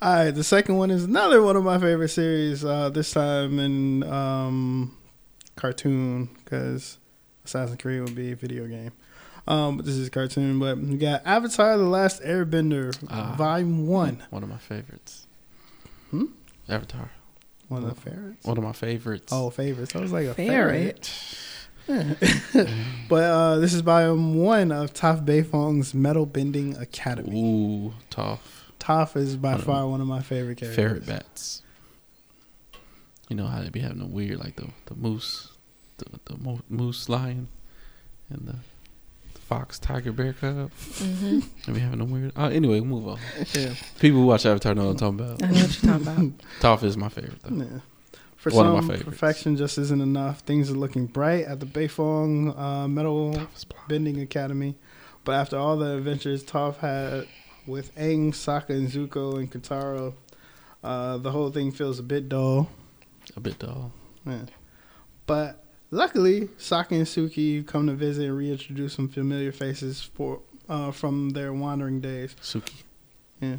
[0.00, 2.64] All right, the second one is another one of my favorite series.
[2.64, 4.96] Uh, this time in um,
[5.56, 6.98] cartoon because
[7.44, 8.92] Assassin's Creed would be a video game.
[9.48, 10.60] Um, but this is cartoon.
[10.60, 13.34] But we got Avatar: The Last Airbender, Ah.
[13.36, 14.22] Volume One.
[14.30, 15.26] One of my favorites.
[16.12, 16.26] Hmm?
[16.68, 17.10] Avatar.
[17.72, 18.46] One of the favorites.
[18.46, 19.32] One of my favorites.
[19.32, 19.94] Oh, favorites.
[19.96, 21.06] I was like a Favorite.
[21.86, 22.68] favorite.
[23.08, 27.40] but uh, this is volume one of Toph Beifong's Metal Bending Academy.
[27.88, 28.72] Ooh, tough.
[28.78, 30.76] Toph is by One of far one of my favorite characters.
[30.76, 31.62] Ferret bats.
[33.28, 35.48] You know how they be having the weird, like the the moose,
[35.98, 37.48] the the mo- moose lion,
[38.28, 38.81] and the, the
[39.52, 40.70] fox tiger bear cub.
[40.72, 42.32] hmm They be having the weird.
[42.36, 43.18] Uh, anyway, move on.
[43.54, 43.74] Yeah.
[44.00, 45.42] People who watch Avatar know what I'm talking about.
[45.42, 45.54] I about.
[45.54, 46.46] know what you're talking about.
[46.80, 47.56] Toph is my favorite though.
[47.56, 47.80] Yeah.
[48.36, 49.08] For One of my some, favorites.
[49.08, 50.40] perfection just isn't enough.
[50.40, 53.88] Things are looking bright at the Beifong uh, Metal Toph is blind.
[53.88, 54.74] Bending Academy.
[55.24, 57.28] But after all the adventures Toph had
[57.66, 60.12] with Aang, Sokka, and Zuko and Katara,
[60.82, 62.68] uh, the whole thing feels a bit dull.
[63.36, 63.92] A bit dull.
[64.26, 64.46] Yeah.
[65.26, 65.61] But
[65.92, 71.30] luckily, Sokka and Suki come to visit and reintroduce some familiar faces for uh, from
[71.30, 72.34] their wandering days.
[72.42, 72.82] Suki.
[73.40, 73.56] Yeah.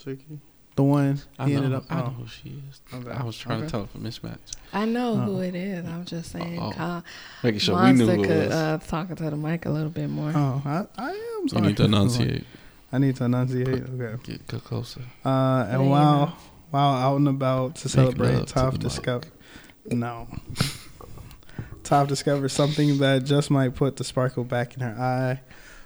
[0.00, 0.38] Suki,
[0.76, 1.58] the one I he know.
[1.58, 1.84] ended up.
[1.90, 2.22] I know oh.
[2.22, 2.80] who she is.
[2.94, 3.10] Okay.
[3.10, 3.66] I was trying Okay.
[3.66, 4.38] to tell her for mismatch,
[4.72, 5.24] I know Uh-oh.
[5.24, 5.84] who it is.
[5.86, 6.58] I'm just saying.
[6.58, 6.82] Uh-oh.
[6.82, 7.00] Uh,
[7.42, 8.52] making sure we knew who it was.
[8.52, 10.32] uh, talk into the mic a little bit more.
[10.34, 11.66] Oh, I, I am you sorry.
[11.68, 12.44] need to enunciate.
[12.92, 13.68] I need to enunciate.
[13.68, 14.16] Okay.
[14.24, 15.02] Get, get closer.
[15.24, 16.36] Uh, and you while
[16.70, 19.28] while out and about to Make celebrate, love to Toph the discover
[19.90, 20.28] no.
[21.90, 25.40] Toph discovers something that just might put the sparkle back in her eye.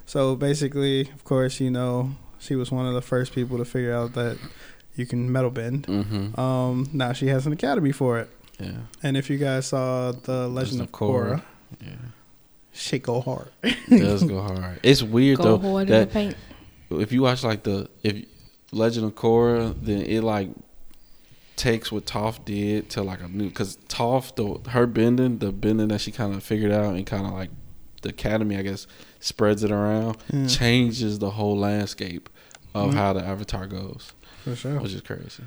[0.07, 3.95] So basically, of course, you know she was one of the first people to figure
[3.95, 4.37] out that
[4.97, 5.87] you can metal bend.
[5.87, 6.39] Mm-hmm.
[6.39, 8.29] Um, now she has an academy for it.
[8.61, 8.73] yeah.
[9.03, 11.43] And if you guys saw the Legend of Korra,
[11.81, 11.89] Yeah.
[12.73, 13.49] shit go hard.
[13.63, 14.81] It does go hard.
[14.83, 16.37] It's weird Go though hard in the that paint.
[16.91, 18.27] if you watch like the if
[18.73, 20.51] Legend of Korra, then it like
[21.57, 25.89] takes what Toph did to like a new because Toph the her bending the bending
[25.89, 27.51] that she kind of figured out and kind of like
[28.03, 28.87] the academy I guess
[29.21, 32.29] spreads it around Yeah, changes the whole landscape
[32.75, 32.95] of Mhm.
[32.95, 34.13] how the Avatar goes,
[34.43, 34.81] for sure.
[34.81, 35.45] which is crazy.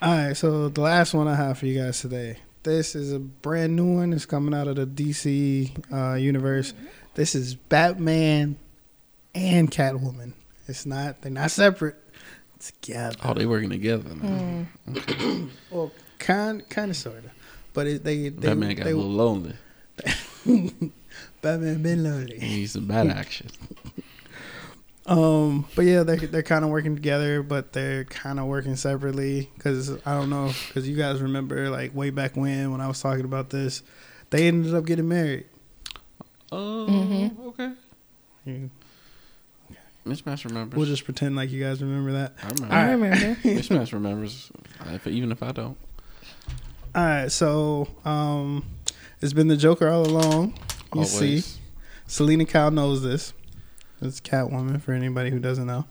[0.00, 2.38] All right, so the last one I have for you guys today.
[2.62, 4.12] This is a brand new one.
[4.12, 6.72] It's coming out of the DC uh, universe.
[7.14, 8.56] This is Batman
[9.34, 10.34] and Catwoman.
[10.68, 11.22] It's not.
[11.22, 11.96] They're not separate.
[12.60, 13.16] Together.
[13.24, 14.14] Oh, they working together.
[14.14, 14.66] Now.
[14.88, 15.50] Mm.
[15.70, 17.30] Well, kind, kind of, sort of.
[17.72, 19.54] But it, they, they, That man got they, a little lonely.
[21.42, 22.38] Batman been He lonely.
[22.38, 23.48] needs some bad action.
[25.06, 29.48] Um, but yeah, they're they're kind of working together, but they're kind of working separately.
[29.54, 33.00] Because I don't know, because you guys remember like way back when when I was
[33.00, 33.82] talking about this,
[34.28, 35.46] they ended up getting married.
[36.52, 37.46] Oh, Mhm.
[37.46, 37.72] okay.
[38.44, 38.68] You-
[40.08, 40.76] Mismatch remembers.
[40.76, 42.34] We'll just pretend like you guys remember that.
[42.42, 42.74] I remember.
[42.74, 43.40] I remember.
[43.42, 44.50] Mismatch remembers,
[44.86, 45.76] if, even if I don't.
[46.94, 48.64] All right, so um,
[49.20, 50.58] it's been the Joker all along.
[50.94, 51.58] You see, Always.
[52.06, 53.34] Selina Kyle knows this.
[54.00, 55.84] It's Catwoman for anybody who doesn't know.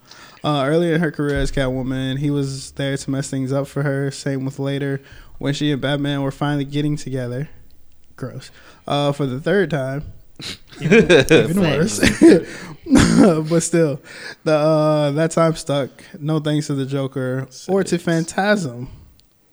[0.43, 3.83] Uh, earlier in her career as Catwoman, he was there to mess things up for
[3.83, 4.09] her.
[4.11, 5.01] Same with later
[5.39, 7.49] when she and Batman were finally getting together.
[8.15, 8.49] Gross.
[8.87, 10.03] Uh, for the third time.
[10.79, 11.99] Even, even worse.
[13.49, 14.01] but still,
[14.43, 15.89] the uh, that time stuck.
[16.19, 18.89] No thanks to the Joker or to Phantasm,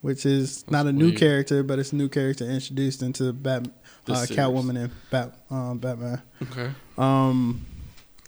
[0.02, 1.18] which is not a new weird.
[1.18, 3.68] character, but it's a new character introduced into Bat,
[4.08, 4.26] uh.
[4.28, 6.22] Catwoman and Bat, um, Batman.
[6.42, 6.70] Okay.
[6.98, 7.66] Um,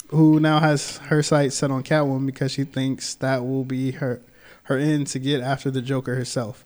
[0.08, 4.22] who now has her sights set on Catwoman because she thinks that will be her
[4.64, 6.64] her end to get after the Joker herself,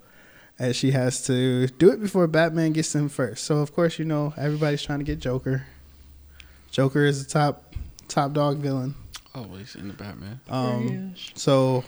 [0.59, 3.44] and she has to do it before Batman gets him first.
[3.44, 5.66] So of course, you know everybody's trying to get Joker.
[6.71, 7.75] Joker is the top
[8.09, 8.95] top dog villain.
[9.35, 10.41] Always in the Batman.
[10.49, 11.85] Um, so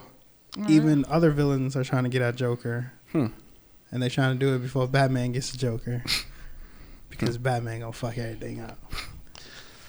[0.69, 3.27] even other villains are trying to get at Joker, Hmm.
[3.91, 6.05] and they're trying to do it before Batman gets to Joker,
[7.11, 8.79] because Batman gonna fuck everything up.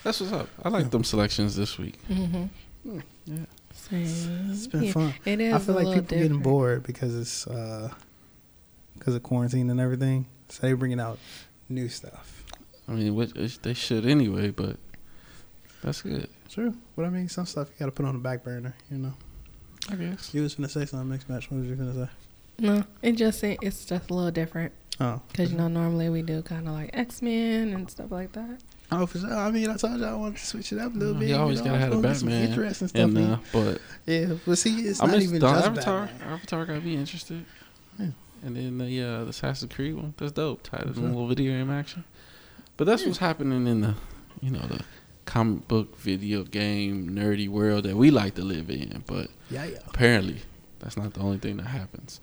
[0.03, 0.49] That's what's up.
[0.63, 1.97] I like them selections this week.
[2.09, 2.99] Mm-hmm.
[3.25, 3.35] Yeah.
[3.73, 4.49] Same.
[4.51, 5.13] It's been Yeah, fun.
[5.25, 5.53] It is.
[5.53, 10.25] I feel a like little people getting bored because it's because of quarantine and everything.
[10.49, 11.19] So they bringing out
[11.69, 12.43] new stuff.
[12.87, 14.77] I mean, which, which they should anyway, but
[15.83, 16.29] that's good.
[16.49, 18.75] True, but I mean, some stuff you got to put on the back burner.
[18.91, 19.13] You know,
[19.89, 20.33] I guess.
[20.33, 21.49] you was gonna say something next match.
[21.49, 22.11] What was you gonna say?
[22.59, 26.43] No, it just it's just a little different Oh, because you know normally we do
[26.43, 28.59] kind of like X Men and stuff like that.
[28.91, 29.33] oh, for sure.
[29.33, 31.29] I mean, I told you I wanted to switch it up a little Mm, bit.
[31.29, 33.01] you always know, gotta have a gonna some Batman interesting stuff.
[33.01, 36.05] And uh, but yeah, but see, it's I not miss even the just Avatar.
[36.05, 36.27] Batman.
[36.33, 37.43] Avatar got me interested.
[37.97, 38.07] Yeah.
[38.45, 40.13] And then the uh, the Assassin's Creed one.
[40.17, 40.61] That's dope.
[40.61, 42.03] Tied in a little video game action.
[42.77, 43.09] But that's Yeah.
[43.09, 43.95] what's happening in the,
[44.41, 44.81] you know, the
[45.25, 49.03] comic book video game nerdy world that we like to live in.
[49.07, 49.77] But Yeah, yeah.
[49.87, 50.41] apparently,
[50.79, 52.19] that's not the only thing that happens.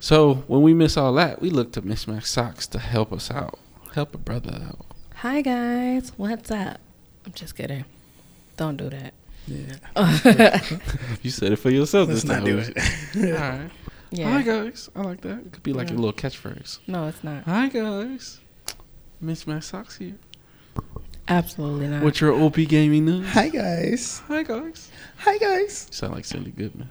[0.00, 3.58] So when we miss all that, we look to Mismatch Socks to help us out,
[3.94, 4.84] help a brother out.
[5.16, 6.80] Hi guys, what's up?
[7.24, 7.84] I'm just kidding.
[8.56, 9.14] Don't do that.
[9.46, 10.60] Yeah.
[11.22, 12.44] You said it for yourself Let's this not time.
[12.44, 12.76] do it.
[13.16, 13.70] All right.
[14.14, 14.30] Yeah.
[14.30, 14.90] Hi guys.
[14.94, 15.38] I like that.
[15.38, 15.94] It could be like Yeah.
[15.94, 16.80] a little catchphrase.
[16.86, 17.44] No, it's not.
[17.44, 18.40] Hi guys.
[19.22, 20.16] Mismatch socks here.
[21.28, 22.02] Absolutely not.
[22.02, 23.26] What's your OP gaming news?
[23.28, 24.22] Hi guys.
[24.26, 24.90] Hi guys.
[25.18, 25.86] Hi guys.
[25.90, 26.90] You sound like Cindy Goodman.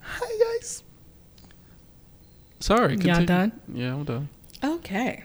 [0.00, 0.82] Hi guys.
[2.60, 2.96] Sorry.
[2.96, 3.52] Y'all done?
[3.72, 4.28] Yeah, I'm done.
[4.62, 5.24] Okay.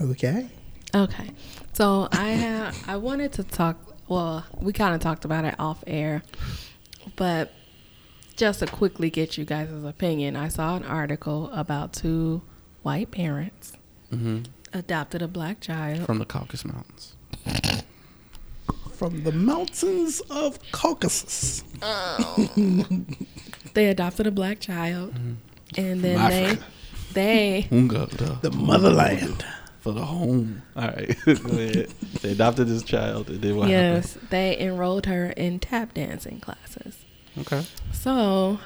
[0.00, 0.48] Okay.
[0.94, 1.30] Okay.
[1.72, 5.84] So I have I wanted to talk well, we kind of talked about it off
[5.86, 6.22] air,
[7.16, 7.52] but
[8.36, 12.42] just to quickly get you guys' opinion, I saw an article about two
[12.82, 13.72] white parents
[14.10, 14.38] hmm
[14.72, 16.06] adopted a black child.
[16.06, 17.14] From the Caucasus Mountains.
[18.92, 21.62] From the mountains of Caucasus.
[21.82, 22.48] Oh.
[23.74, 25.34] They adopted a black child, mm-hmm.
[25.76, 26.64] and then From they Africa.
[27.12, 29.44] they Hunga, The motherland.
[29.80, 30.62] for the home.
[30.74, 31.16] All right.
[32.22, 37.04] They adopted this child and then what yes they enrolled her in tap dancing classes.
[37.38, 37.64] Okay.
[37.92, 38.58] So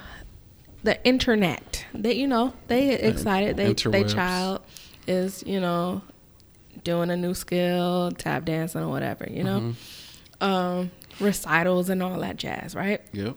[0.81, 4.61] the internet, they you know they excited they they child
[5.07, 6.01] is you know
[6.83, 9.59] doing a new skill, tap dancing or whatever, you know,
[10.41, 10.43] Mm-hmm.
[10.43, 12.99] um, recitals and all that jazz, right?
[13.13, 13.35] Yep.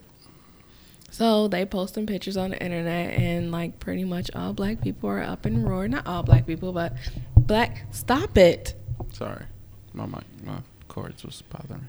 [1.10, 5.22] So they posting pictures on the internet, and like pretty much all black people are
[5.22, 5.88] up and roar.
[5.88, 6.94] Not all black people, but
[7.36, 7.86] black.
[7.90, 8.74] Stop it,
[9.12, 9.44] Sorry.
[9.94, 11.86] My mic, my cords was bothering me.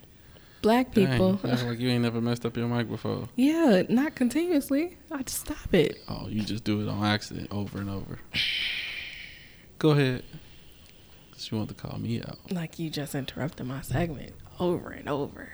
[0.61, 1.33] black people.
[1.33, 3.27] Dang, like you ain't never messed up your mic before.
[3.35, 4.97] Yeah, not continuously.
[5.11, 6.01] I just stop it.
[6.07, 8.19] Oh, you just do it on accident over and over.
[9.79, 10.23] Go ahead.
[11.37, 12.51] She wanted to call me out.
[12.51, 15.49] Like you just interrupted my segment over and over.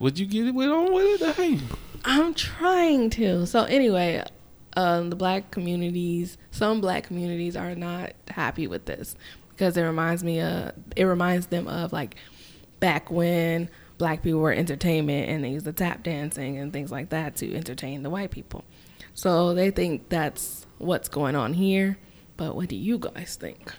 [0.00, 1.60] Would you get it with on with it?
[2.04, 3.46] I'm trying to.
[3.46, 4.24] So anyway,
[4.76, 9.14] um, the black communities, some black communities are not happy with this
[9.50, 12.16] because it reminds me of it reminds them of like
[12.80, 17.10] back when black people were entertainment and they used the tap dancing and things like
[17.10, 18.64] that to entertain the white people.
[19.14, 21.98] So they think that's what's going on here.
[22.40, 23.70] But what do you guys think?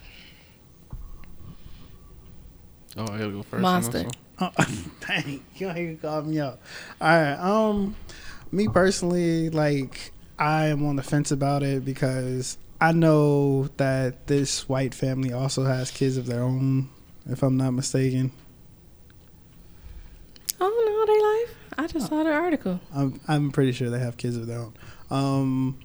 [2.95, 3.53] Oh, I gotta go first.
[3.55, 4.03] on Monster.
[4.03, 4.11] this?
[4.39, 4.51] Oh,
[5.07, 6.59] dang, you ain't even call me out.
[7.01, 7.39] All right.
[7.39, 7.95] Um,
[8.51, 14.69] me personally, like, I am on the fence about it because I know that this
[14.69, 16.87] white family also has kids of their own,
[17.25, 18.31] if I'm not mistaken.
[20.59, 21.57] Oh no, they life.
[21.79, 22.79] I just saw the article.
[22.93, 24.73] I'm I'm pretty sure they have kids of their own.
[25.09, 25.79] Um,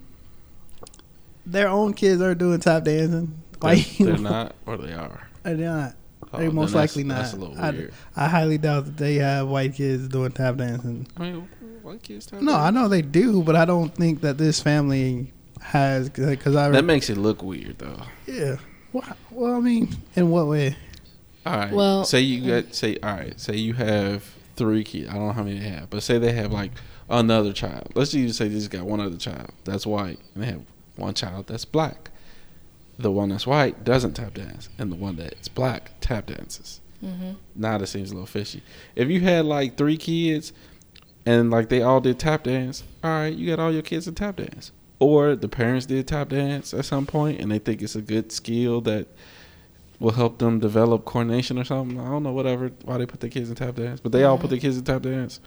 [1.46, 3.40] their own kids are doing tap dancing.
[3.62, 5.26] Like They're, they're not, or they are.
[5.42, 5.94] They're not.
[6.32, 7.18] Oh, they then most likely not.
[7.22, 7.94] That's a little I, weird.
[8.16, 11.06] I highly doubt that they have white kids doing tap dancing.
[11.16, 11.48] I mean,
[11.82, 12.26] white kids.
[12.26, 15.32] tap No, I know they do, but I don't think that this family
[15.62, 18.02] has because I That makes it look weird, though.
[18.26, 18.56] yeah.
[18.92, 20.76] Well, well, I mean, in what way?
[21.44, 21.72] All right.
[21.72, 23.38] Well- say you got say all right.
[23.40, 24.24] Say you have
[24.56, 25.08] three kids.
[25.10, 26.72] I don't know how many they have, but say they have like
[27.08, 27.92] another child.
[27.94, 30.62] Let's just say they just got one other child that's white, and they have
[30.96, 32.10] one child that's black.
[32.98, 36.80] The one that's white doesn't tap dance, and the one that's black tap dances.
[37.04, 37.32] Mm-hmm.
[37.54, 38.62] Now that seems a little fishy.
[38.94, 40.52] If you had like three kids,
[41.26, 44.12] and like they all did tap dance, all right, you got all your kids to
[44.12, 44.72] tap dance.
[44.98, 48.32] Or the parents did tap dance at some point, and they think it's a good
[48.32, 49.08] skill that
[50.00, 52.00] will help them develop coordination or something.
[52.00, 54.00] I don't know, whatever, why they put their kids in tap dance.
[54.00, 55.40] But they all put their kids in tap dance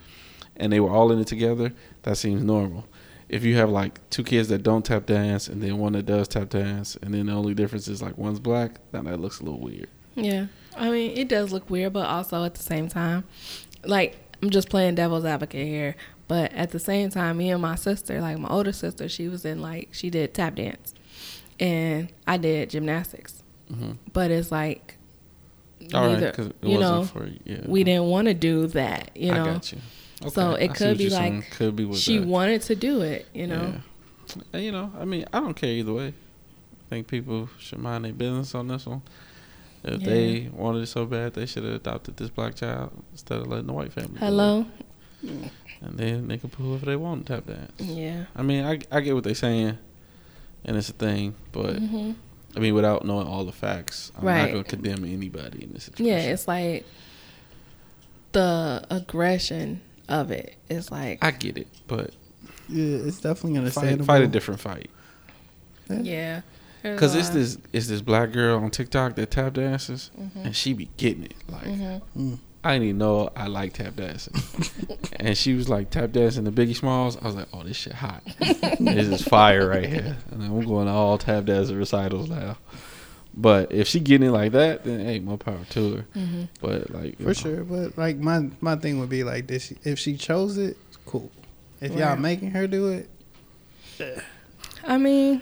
[0.60, 1.74] and they were all in it together.
[2.04, 2.86] That seems normal.
[3.30, 6.28] If you have like two kids that don't tap dance and then one that does
[6.28, 9.44] tap dance and then the only difference is like one's black, then that looks a
[9.44, 9.88] little weird.
[10.16, 10.48] Yeah.
[10.76, 13.24] I mean, it does look weird, but also at the same time,
[13.86, 15.96] like, I'm just playing devil's advocate here.
[16.28, 19.46] But at the same time, me and my sister, like my older sister, she was
[19.46, 20.94] in like, she did tap dance.
[21.60, 23.44] And I did gymnastics.
[23.68, 24.96] hmm But it's like,
[25.94, 27.62] All right, neither- because it you wasn't know, for yeah.
[27.66, 29.56] we didn't want to do that, you know?
[29.56, 29.60] I
[30.22, 30.30] you.
[30.30, 32.28] So it could be like could be she that.
[32.28, 33.74] wanted to do it, you know?
[34.36, 34.42] Yeah.
[34.54, 36.08] And, you know, I mean, I don't care either way.
[36.10, 39.02] I think people should mind their business on this one.
[39.84, 40.08] If Yeah.
[40.08, 43.68] they wanted it so bad, they should have adopted this black child instead of letting
[43.68, 44.20] the white family.
[44.20, 44.66] Hello?
[45.22, 47.72] And then they can put whoever they want to tap dance.
[47.80, 48.26] Yeah.
[48.36, 49.78] I mean, I, I get what they're saying,
[50.66, 52.12] and it's a thing, but hmm
[52.56, 54.42] I mean, without knowing all the facts, I'm Right.
[54.42, 56.06] not going to condemn anybody in this situation.
[56.12, 56.84] Yeah, it's like
[58.32, 60.56] the aggression of it.
[60.70, 62.12] it is like, I get it, but
[62.68, 64.06] Yeah, it's definitely fight, understandable.
[64.06, 64.90] fight a different fight.
[65.90, 66.42] yeah.
[66.82, 70.46] Because a it's this it's this black girl on TikTok that tap dances, Mhm.
[70.46, 71.34] and she be getting it.
[71.50, 72.02] Like Mhm.
[72.18, 72.40] Mm.
[72.64, 74.34] I didn't even know I like tap dancing,
[75.20, 77.18] and she was like tap dancing the Biggie Smalls.
[77.22, 78.22] I was like, oh, this shit hot.
[78.80, 80.18] this is fire right here.
[80.32, 82.58] And I'm going to all tap dancing recitals now.
[83.36, 86.06] But if she getting it like that, then hey, more power to her.
[86.16, 86.48] Mhm.
[86.62, 90.00] But like For know, sure, but like my my thing would be like this: if
[90.00, 91.32] she chose it, cool.
[91.82, 93.10] If y'all making her do it,
[94.86, 95.42] I mean,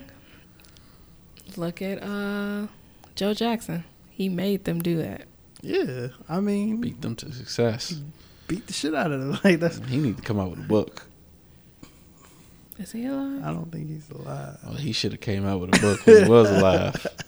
[1.55, 2.67] look at uh,
[3.15, 3.83] Joe Jackson.
[4.09, 5.23] He made them do that.
[5.61, 7.99] Yeah, I mean, beat, Beat them to success.
[8.47, 9.39] Beat the shit out of them.
[9.43, 9.79] Like that's.
[9.87, 11.03] He need to come out with a book.
[12.77, 13.43] Is he alive?
[13.43, 14.57] I don't think he's alive.
[14.63, 17.07] Well, he should have came out with a book when he was alive.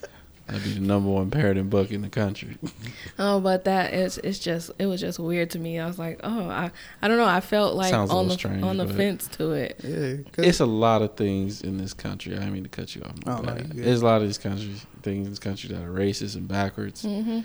[0.51, 2.57] That'd be the number one parenting book in the country.
[3.21, 5.77] Oh, but that is it's just it was just weird to me.
[5.79, 6.71] I was like, oh, I
[7.01, 7.25] I don't know.
[7.25, 9.79] I felt like Sounds on the strange, on the fence to it.
[9.83, 12.37] Yeah, 'cause- It's a lot of things in this country.
[12.37, 13.15] I mean to cut you off.
[13.25, 13.67] my Oh, no, bad.
[13.67, 13.83] you good.
[13.85, 17.01] There's a lot of these countries, things in this country that are racist and backwards.
[17.03, 17.39] hmm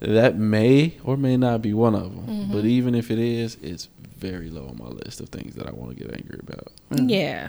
[0.00, 2.26] That may or may not be one of them.
[2.48, 2.52] Mhm.
[2.52, 3.88] But even if it is, it's
[4.18, 6.68] very low on my list of things that I want to get angry about.
[6.90, 7.08] Mm.
[7.10, 7.48] Yeah,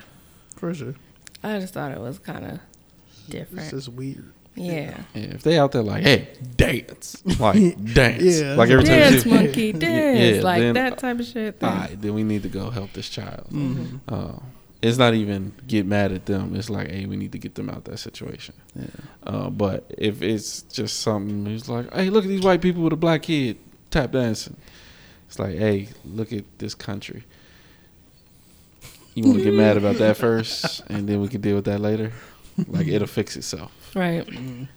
[0.55, 0.95] for sure.
[1.43, 3.09] I just thought it was kind of different.
[3.09, 3.69] It's different.
[3.71, 4.31] just weird.
[4.55, 8.55] Yeah, Yeah, if they out there like, hey, dance, like dance, Yeah.
[8.55, 11.57] like every time you dance see, monkey, dance, yeah, like then- that type of shit.
[11.61, 11.79] all Then.
[11.79, 13.47] right, then we need to go help this child.
[13.51, 13.99] Mhm.
[14.07, 14.39] Uh,
[14.81, 16.55] it's not even get mad at them.
[16.55, 18.53] It's like, hey, we need to get them out that situation.
[18.75, 18.85] Yeah.
[19.25, 22.93] Uh, but if it's just something, it's like, hey, look at these white people with
[22.93, 23.57] a black kid
[23.89, 24.55] tap dancing.
[25.27, 27.23] It's like, hey, look at this country.
[29.15, 31.79] You want to get mad about that first, and then we can deal with that
[31.79, 32.11] later.
[32.67, 33.71] Like it'll fix itself.
[33.95, 34.27] Right.
[34.27, 34.67] Mm.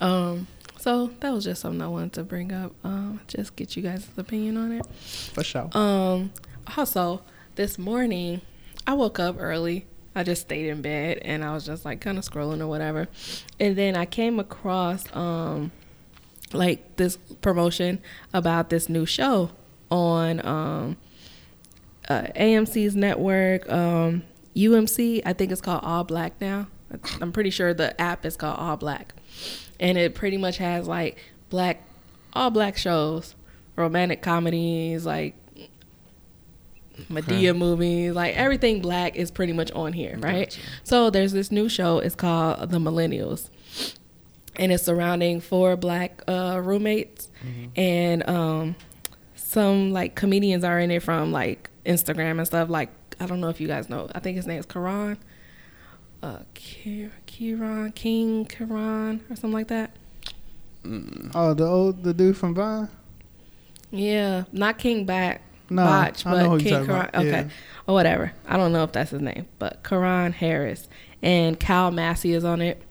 [0.00, 0.46] Um.
[0.78, 2.72] So that was just something I wanted to bring up.
[2.84, 3.20] Um.
[3.28, 4.86] Just get you guys' opinion on it.
[4.86, 5.70] For sure.
[5.72, 6.32] Um.
[6.76, 7.22] Also,
[7.54, 8.40] this morning,
[8.86, 9.86] I woke up early.
[10.14, 13.08] I just stayed in bed and I was just like kind of scrolling or whatever,
[13.58, 15.72] and then I came across um,
[16.52, 18.00] like this promotion
[18.32, 19.50] about this new show
[19.90, 20.96] on um,
[22.08, 24.22] uh, AMC's network, um,
[24.54, 25.22] UMC.
[25.26, 26.68] I think it's called ALLBLK now.
[27.20, 29.06] I'm pretty sure the app is called ALLBLK,
[29.80, 31.18] and it pretty much has like
[31.50, 31.82] black,
[32.32, 33.34] all black shows,
[33.76, 35.34] romantic comedies, like
[37.10, 40.48] Madea movies, like everything black is pretty much on here, right?
[40.50, 40.60] Gotcha.
[40.84, 41.98] So there's this new show.
[41.98, 43.50] It's called The Millennials,
[44.56, 47.30] and it's surrounding four black uh, roommates,
[47.76, 48.76] and um,
[49.34, 52.68] some like comedians are in it from like Instagram and stuff.
[52.70, 54.08] Like I don't know if you guys know.
[54.14, 55.18] I think his name is Karan,
[56.24, 59.90] uh, Ki- Kiran King Karan or something like that.
[61.34, 62.88] Oh, the old the dude from Vine.
[63.90, 65.40] Yeah, not King Bach.
[65.70, 67.08] No, Botch, I know but who you're King talking Karan.
[67.08, 67.14] about.
[67.20, 67.48] Okay, Yeah.
[67.86, 68.32] or whatever.
[68.46, 70.88] I don't know if that's his name, but Karan Harris
[71.22, 72.82] and Cal Massey is on it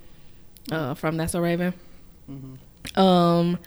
[0.72, 1.74] uh, from That's a Raven.
[2.30, 3.00] Mm-hmm.
[3.00, 3.60] Um,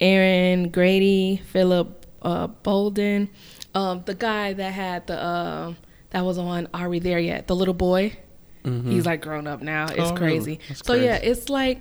[0.00, 3.28] Aaron Grady, Philip uh, Bolden,
[3.74, 5.74] um, the guy that had the uh,
[6.10, 7.46] that was on Are We There Yet?
[7.48, 8.16] The little boy.
[8.64, 8.90] Mhm.
[8.90, 9.86] He's like grown up now.
[9.86, 10.60] It's Oh, crazy.
[10.84, 11.80] So yeah, it's like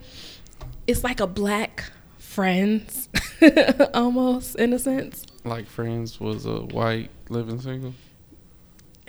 [0.86, 3.10] it's like a black Friends,
[3.96, 5.26] almost in a sense.
[5.44, 7.94] like Friends was a white living single.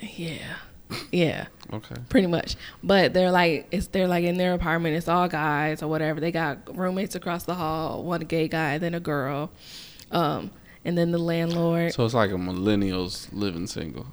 [0.01, 0.39] Yeah,
[1.13, 1.97] yeah, Okay.
[2.09, 2.57] pretty much.
[2.83, 4.97] But they're like it's they're like in their apartment.
[4.97, 6.21] It's all guys or whatever.
[6.21, 8.03] They got roommates across the hall.
[8.05, 9.51] One gay guy, then a girl,
[10.11, 10.51] um,
[10.85, 11.93] and then the landlord.
[11.93, 14.07] So it's like a millennials living single.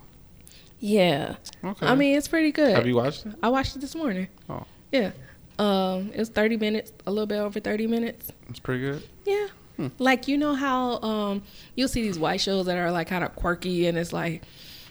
[0.80, 1.86] Yeah, Okay.
[1.86, 2.76] I mean it's pretty good.
[2.76, 3.34] have you watched it?
[3.42, 4.28] I watched it this morning.
[4.50, 5.12] Oh, Yeah,
[5.60, 8.32] um, it was thirty minutes, a little bit over thirty minutes.
[8.50, 9.04] it's pretty good.
[9.26, 9.48] Yeah.
[9.78, 9.88] Hmm.
[10.00, 11.44] Like you know how um
[11.76, 14.44] you'll see these white shows that are like kind of quirky and it's like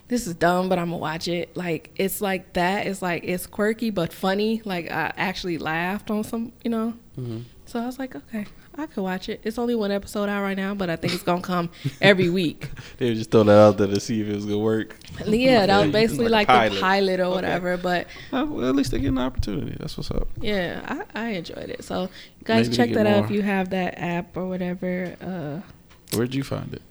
[0.09, 1.57] this is dumb but I'm gonna watch it.
[1.57, 2.87] Like it's like that.
[2.87, 4.61] It's like it's quirky but funny.
[4.65, 6.95] Like I actually laughed on some, you know.
[7.15, 8.45] hmm So I was like, okay,
[8.77, 9.41] I could watch it.
[9.45, 11.71] It's only one episode out right now, but I think it's gonna come
[12.03, 12.71] every week.
[12.99, 14.97] They would just throw that out there to see if it was gonna work.
[15.27, 17.17] yeah, that was basically like like, a the pilot.
[17.17, 17.35] pilot or Okay.
[17.37, 17.77] whatever.
[17.77, 19.77] But Uh, well, at least they get an opportunity.
[19.79, 20.29] That's what's up.
[20.41, 21.85] yeah, I, I enjoyed it.
[21.85, 22.09] So
[22.45, 25.15] guys, Maybe check get that out if you have that app or whatever.
[25.21, 26.83] Uh, Where'd you find it?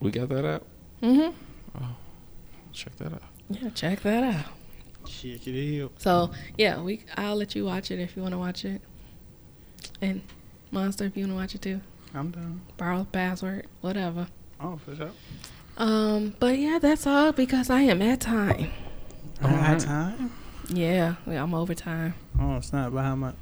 [0.00, 0.64] We got that out.
[1.02, 1.34] mhm.
[2.72, 3.22] Check that out.
[3.50, 4.44] Yeah, check that out.
[5.06, 5.92] Check it out.
[5.98, 8.80] So yeah, we I'll let you watch it if you want to watch it,
[10.00, 10.22] and
[10.74, 11.80] Monster if you want to watch it too.
[12.12, 12.60] I'm done.
[12.76, 14.26] Borrow the password, whatever.
[14.60, 15.10] Oh, for sure.
[15.76, 18.72] Um, but yeah, that's all because I am at time.
[19.42, 19.60] All right.
[19.60, 19.80] Alright.
[19.80, 20.32] time.
[20.68, 22.14] Yeah, yeah, I'm over time.
[22.40, 22.92] Oh, it's not.
[22.92, 23.36] But how much?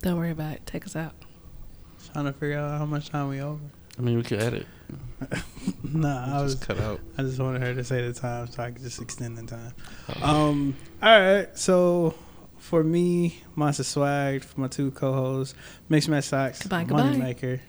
[0.00, 0.66] Don't worry about it.
[0.66, 1.12] Take us out.
[2.12, 3.60] Trying to figure out how much time we over.
[3.98, 4.66] I mean, we could edit.
[5.82, 6.54] nah, I was.
[6.54, 7.00] cut out.
[7.18, 9.74] I just wanted her to say the time so I could just extend the time.
[10.22, 10.48] Oh.
[10.48, 10.76] Um.
[11.02, 11.58] All right.
[11.58, 12.14] So
[12.58, 15.54] for me, Monster Swag, for my two co-hosts,
[15.88, 17.02] Mixed Match Socks, Goodbye, goodbye.
[17.14, 17.60] Moneymaker.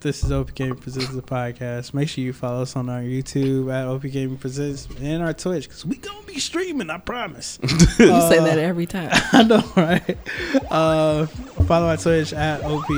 [0.00, 1.92] This is OP Gaming Presents the podcast.
[1.92, 5.64] Make sure you follow us on our YouTube at OP Gaming Presents and our Twitch
[5.68, 6.88] because we gonna be streaming.
[6.88, 7.58] I promise.
[7.62, 9.10] You say Uh, that every time.
[9.32, 10.16] I know, right?
[10.70, 11.26] Uh,
[11.66, 12.88] follow our Twitch at OP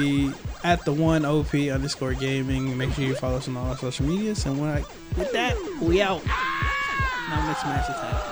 [0.62, 2.78] at the one OP underscore gaming.
[2.78, 4.46] Make sure you follow us on all our social medias.
[4.46, 4.84] And when I,
[5.18, 6.24] with that, we out.
[6.24, 8.31] Now mix match attack.